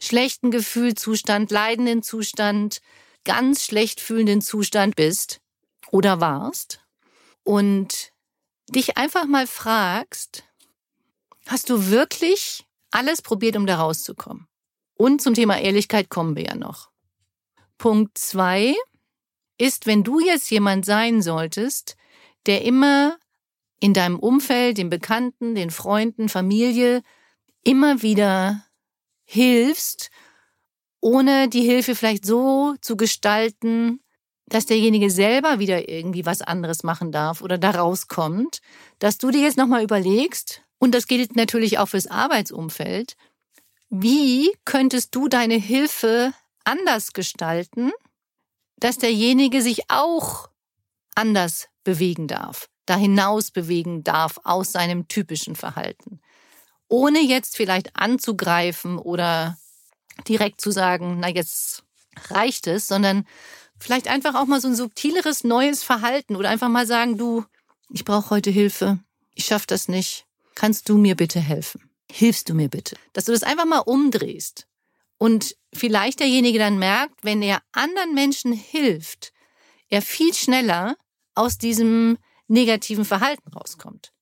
schlechten 0.00 0.50
Gefühlzustand, 0.50 1.50
leidenden 1.50 2.02
Zustand, 2.02 2.80
ganz 3.24 3.64
schlecht 3.64 4.00
fühlenden 4.00 4.42
Zustand 4.42 4.96
bist, 4.96 5.40
oder 5.90 6.20
warst 6.20 6.80
und 7.44 8.12
dich 8.68 8.96
einfach 8.96 9.26
mal 9.26 9.46
fragst, 9.46 10.44
hast 11.46 11.70
du 11.70 11.90
wirklich 11.90 12.66
alles 12.90 13.22
probiert, 13.22 13.56
um 13.56 13.66
da 13.66 13.76
rauszukommen? 13.76 14.46
Und 14.94 15.22
zum 15.22 15.34
Thema 15.34 15.58
Ehrlichkeit 15.58 16.08
kommen 16.08 16.36
wir 16.36 16.44
ja 16.44 16.54
noch. 16.54 16.90
Punkt 17.78 18.18
zwei 18.18 18.74
ist, 19.56 19.86
wenn 19.86 20.04
du 20.04 20.20
jetzt 20.20 20.50
jemand 20.50 20.84
sein 20.84 21.22
solltest, 21.22 21.96
der 22.46 22.62
immer 22.64 23.16
in 23.80 23.94
deinem 23.94 24.18
Umfeld, 24.18 24.78
den 24.78 24.90
Bekannten, 24.90 25.54
den 25.54 25.70
Freunden, 25.70 26.28
Familie 26.28 27.02
immer 27.62 28.02
wieder 28.02 28.64
hilfst, 29.24 30.10
ohne 31.00 31.48
die 31.48 31.62
Hilfe 31.62 31.94
vielleicht 31.94 32.24
so 32.24 32.74
zu 32.80 32.96
gestalten, 32.96 34.00
dass 34.46 34.66
derjenige 34.66 35.10
selber 35.10 35.58
wieder 35.58 35.88
irgendwie 35.88 36.26
was 36.26 36.42
anderes 36.42 36.82
machen 36.82 37.12
darf 37.12 37.42
oder 37.42 37.58
da 37.58 37.70
rauskommt, 37.70 38.60
dass 38.98 39.18
du 39.18 39.30
dir 39.30 39.42
jetzt 39.42 39.58
nochmal 39.58 39.82
überlegst, 39.82 40.62
und 40.78 40.94
das 40.94 41.06
gilt 41.06 41.36
natürlich 41.36 41.78
auch 41.78 41.86
fürs 41.86 42.06
Arbeitsumfeld, 42.06 43.16
wie 43.90 44.52
könntest 44.64 45.14
du 45.14 45.28
deine 45.28 45.56
Hilfe 45.56 46.32
anders 46.68 47.14
gestalten, 47.14 47.92
dass 48.76 48.98
derjenige 48.98 49.62
sich 49.62 49.90
auch 49.90 50.50
anders 51.14 51.68
bewegen 51.82 52.28
darf, 52.28 52.68
da 52.84 52.96
hinaus 52.96 53.50
bewegen 53.50 54.04
darf 54.04 54.38
aus 54.44 54.72
seinem 54.72 55.08
typischen 55.08 55.56
Verhalten, 55.56 56.20
ohne 56.88 57.20
jetzt 57.20 57.56
vielleicht 57.56 57.96
anzugreifen 57.96 58.98
oder 58.98 59.56
direkt 60.28 60.60
zu 60.60 60.70
sagen, 60.70 61.18
na 61.20 61.28
jetzt 61.28 61.84
reicht 62.28 62.66
es, 62.66 62.86
sondern 62.86 63.26
vielleicht 63.80 64.08
einfach 64.08 64.34
auch 64.34 64.46
mal 64.46 64.60
so 64.60 64.68
ein 64.68 64.76
subtileres 64.76 65.44
neues 65.44 65.82
Verhalten 65.82 66.36
oder 66.36 66.50
einfach 66.50 66.68
mal 66.68 66.86
sagen, 66.86 67.16
du, 67.16 67.44
ich 67.90 68.04
brauche 68.04 68.30
heute 68.30 68.50
Hilfe, 68.50 68.98
ich 69.34 69.46
schaffe 69.46 69.66
das 69.68 69.88
nicht, 69.88 70.26
kannst 70.54 70.90
du 70.90 70.98
mir 70.98 71.16
bitte 71.16 71.40
helfen? 71.40 71.88
hilfst 72.10 72.48
du 72.48 72.54
mir 72.54 72.68
bitte? 72.68 72.96
Dass 73.12 73.24
du 73.24 73.32
das 73.32 73.42
einfach 73.42 73.66
mal 73.66 73.80
umdrehst 73.80 74.66
und 75.18 75.56
vielleicht 75.74 76.20
derjenige 76.20 76.58
dann 76.58 76.78
merkt, 76.78 77.22
wenn 77.22 77.42
er 77.42 77.60
anderen 77.72 78.14
Menschen 78.14 78.52
hilft, 78.52 79.32
er 79.88 80.02
viel 80.02 80.32
schneller 80.32 80.96
aus 81.34 81.58
diesem 81.58 82.18
negativen 82.46 83.04
Verhalten 83.04 83.48
rauskommt. 83.50 84.12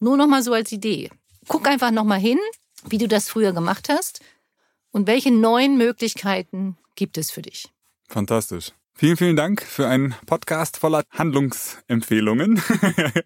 Nur 0.00 0.16
noch 0.16 0.26
mal 0.26 0.42
so 0.42 0.52
als 0.52 0.72
Idee. 0.72 1.10
Guck 1.48 1.68
einfach 1.68 1.90
noch 1.90 2.04
mal 2.04 2.18
hin, 2.18 2.38
wie 2.88 2.98
du 2.98 3.08
das 3.08 3.28
früher 3.28 3.52
gemacht 3.52 3.88
hast 3.88 4.20
und 4.90 5.06
welche 5.06 5.30
neuen 5.30 5.76
Möglichkeiten 5.76 6.76
gibt 6.94 7.18
es 7.18 7.30
für 7.30 7.42
dich. 7.42 7.68
Fantastisch. 8.08 8.72
Vielen, 8.96 9.16
vielen 9.16 9.36
Dank 9.36 9.60
für 9.62 9.88
einen 9.88 10.14
Podcast 10.24 10.76
voller 10.76 11.02
Handlungsempfehlungen. 11.10 12.62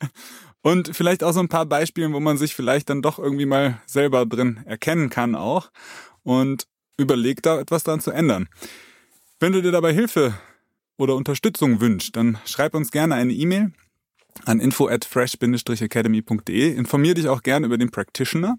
Und 0.62 0.96
vielleicht 0.96 1.22
auch 1.22 1.32
so 1.32 1.40
ein 1.40 1.48
paar 1.48 1.66
Beispiele, 1.66 2.12
wo 2.12 2.20
man 2.20 2.36
sich 2.36 2.54
vielleicht 2.54 2.90
dann 2.90 3.02
doch 3.02 3.18
irgendwie 3.18 3.46
mal 3.46 3.80
selber 3.86 4.26
drin 4.26 4.60
erkennen 4.66 5.08
kann 5.08 5.34
auch 5.34 5.70
und 6.24 6.66
überlegt 6.98 7.46
da 7.46 7.58
etwas 7.58 7.84
dran 7.84 8.00
zu 8.00 8.10
ändern. 8.10 8.48
Wenn 9.40 9.52
du 9.52 9.62
dir 9.62 9.72
dabei 9.72 9.94
Hilfe 9.94 10.34
oder 10.98 11.14
Unterstützung 11.14 11.80
wünschst, 11.80 12.14
dann 12.16 12.38
schreib 12.44 12.74
uns 12.74 12.90
gerne 12.90 13.14
eine 13.14 13.32
E-Mail 13.32 13.72
an 14.44 14.60
info 14.60 14.88
at 14.88 15.04
fresh-academy.de. 15.04 16.74
Informier 16.74 17.14
dich 17.14 17.28
auch 17.28 17.42
gerne 17.42 17.66
über 17.66 17.78
den 17.78 17.90
Practitioner. 17.90 18.58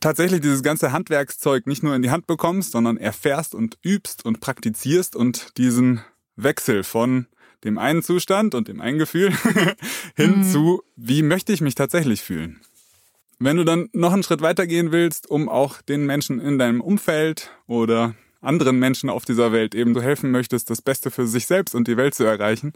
Tatsächlich 0.00 0.40
dieses 0.40 0.62
ganze 0.62 0.92
Handwerkszeug 0.92 1.66
nicht 1.66 1.82
nur 1.82 1.94
in 1.94 2.02
die 2.02 2.10
Hand 2.10 2.26
bekommst, 2.26 2.72
sondern 2.72 2.96
erfährst 2.96 3.54
und 3.54 3.78
übst 3.82 4.24
und 4.24 4.40
praktizierst 4.40 5.16
und 5.16 5.56
diesen 5.58 6.02
Wechsel 6.36 6.84
von 6.84 7.26
dem 7.64 7.78
einen 7.78 8.02
Zustand 8.02 8.54
und 8.54 8.68
dem 8.68 8.80
einen 8.80 8.98
Gefühl 8.98 9.32
hin 10.16 10.38
mhm. 10.38 10.44
zu, 10.44 10.82
wie 10.96 11.22
möchte 11.22 11.52
ich 11.52 11.60
mich 11.60 11.74
tatsächlich 11.74 12.22
fühlen. 12.22 12.60
Wenn 13.38 13.58
du 13.58 13.64
dann 13.64 13.88
noch 13.92 14.12
einen 14.12 14.22
Schritt 14.22 14.40
weitergehen 14.40 14.92
willst, 14.92 15.28
um 15.28 15.48
auch 15.48 15.82
den 15.82 16.06
Menschen 16.06 16.40
in 16.40 16.58
deinem 16.58 16.80
Umfeld 16.80 17.50
oder 17.66 18.14
anderen 18.40 18.78
Menschen 18.78 19.10
auf 19.10 19.24
dieser 19.24 19.52
Welt 19.52 19.74
eben 19.74 19.92
du 19.92 20.00
helfen 20.00 20.30
möchtest, 20.30 20.70
das 20.70 20.80
Beste 20.80 21.10
für 21.10 21.26
sich 21.26 21.46
selbst 21.46 21.74
und 21.74 21.86
die 21.86 21.96
Welt 21.96 22.14
zu 22.14 22.24
erreichen, 22.24 22.72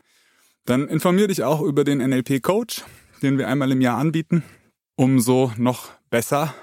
dann 0.67 0.89
informier 0.89 1.29
dich 1.29 1.45
auch 1.45 1.63
über 1.63 1.85
den 1.85 1.99
NLP 1.99 2.43
Coach, 2.43 2.83
den 3.23 3.39
wir 3.39 3.49
einmal 3.49 3.73
im 3.73 3.81
Jahr 3.81 3.99
anbieten, 3.99 4.43
um 4.97 5.21
so 5.21 5.53
noch 5.57 5.91
besser 6.11 6.55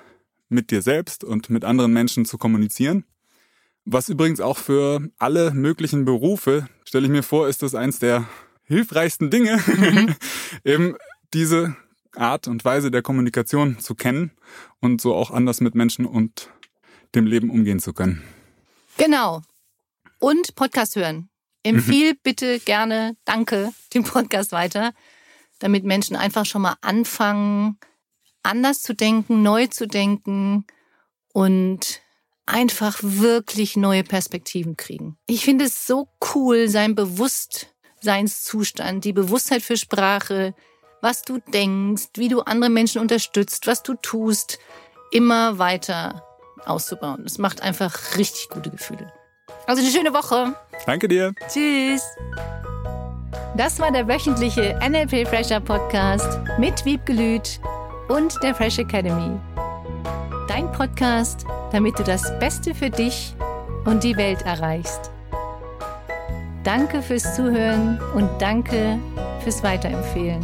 mit 0.50 0.70
dir 0.70 0.82
selbst 0.82 1.24
und 1.24 1.50
mit 1.50 1.66
anderen 1.66 1.92
Menschen 1.92 2.26
zu 2.26 2.38
kommunizieren. 2.38 3.04
Was 3.86 4.10
übrigens 4.10 4.42
auch 4.42 4.58
für 4.58 5.02
alle 5.18 5.52
möglichen 5.52 6.06
Berufe, 6.06 6.68
stelle 6.84 7.06
ich 7.06 7.12
mir 7.12 7.24
vor, 7.24 7.48
ist 7.48 7.64
das 7.64 7.74
eins 7.74 8.00
der 8.00 8.28
hilfreichsten 8.64 9.32
Dinge, 9.32 9.60
mhm. 9.66 10.16
eben 10.64 10.96
diese 11.34 11.76
Art 12.16 12.48
und 12.48 12.64
Weise 12.66 12.92
der 12.92 13.02
Kommunikation 13.02 13.80
zu 13.80 13.96
kennen 13.96 14.32
und 14.80 15.02
so 15.02 15.16
auch 15.16 15.32
anders 15.32 15.62
mit 15.62 15.76
Menschen 15.76 16.06
und 16.06 16.50
dem 17.16 17.26
Leben 17.26 17.50
umgehen 17.50 17.80
zu 17.80 17.94
können. 17.94 18.24
Genau. 18.98 19.42
Und 20.20 20.56
Podcast 20.56 20.96
hören. 20.96 21.30
Empfehl 21.64 22.14
mhm. 22.14 22.20
bitte 22.24 22.60
gerne, 22.60 23.18
danke, 23.26 23.74
den 23.94 24.04
Podcast 24.04 24.52
weiter, 24.52 24.94
damit 25.60 25.84
Menschen 25.84 26.16
einfach 26.16 26.46
schon 26.46 26.62
mal 26.62 26.78
anfangen, 26.82 27.78
anders 28.44 28.82
zu 28.82 28.96
denken, 28.96 29.44
neu 29.44 29.68
zu 29.68 29.88
denken 29.88 30.66
und 31.34 32.02
einfach 32.46 33.00
wirklich 33.02 33.76
neue 33.76 34.04
Perspektiven 34.04 34.78
kriegen. 34.78 35.18
Ich 35.28 35.44
finde 35.44 35.66
es 35.66 35.86
so 35.86 36.08
cool, 36.34 36.70
sein 36.70 36.96
Bewusstseinszustand, 36.96 39.04
die 39.04 39.14
Bewusstheit 39.14 39.62
für 39.62 39.78
Sprache, 39.78 40.56
was 41.02 41.22
du 41.24 41.40
denkst, 41.54 42.10
wie 42.16 42.28
du 42.28 42.42
andere 42.42 42.70
Menschen 42.70 43.02
unterstützt, 43.02 43.68
was 43.68 43.84
du 43.84 43.94
tust, 43.96 44.60
immer 45.12 45.58
weiter 45.60 46.24
auszubauen. 46.66 47.24
Es 47.26 47.38
macht 47.38 47.62
einfach 47.62 48.18
richtig 48.18 48.50
gute 48.50 48.70
Gefühle. 48.70 49.12
Also 49.66 49.82
eine 49.82 49.92
schöne 49.92 50.14
Woche. 50.14 50.54
Danke 50.86 51.08
dir. 51.08 51.34
Tschüss. 51.48 52.04
Das 53.56 53.80
war 53.80 53.92
der 53.92 54.08
wöchentliche 54.08 54.80
NLP 54.88 55.28
Fresher 55.28 55.60
Podcast 55.60 56.40
mit 56.58 56.86
Wiebgelüt 56.86 57.60
und 58.10 58.42
der 58.44 58.54
Fresh 58.54 58.80
Academy. 58.80 59.40
Dein 60.48 60.72
Podcast 60.72 61.46
damit 61.72 61.98
du 62.00 62.04
das 62.04 62.38
Beste 62.40 62.74
für 62.74 62.90
dich 62.90 63.34
und 63.86 64.04
die 64.04 64.16
Welt 64.18 64.42
erreichst. 64.44 65.12
Danke 66.64 67.02
fürs 67.02 67.36
Zuhören 67.36 68.00
und 68.14 68.30
danke 68.40 69.00
fürs 69.44 69.64
Weiterempfehlen. 69.64 70.44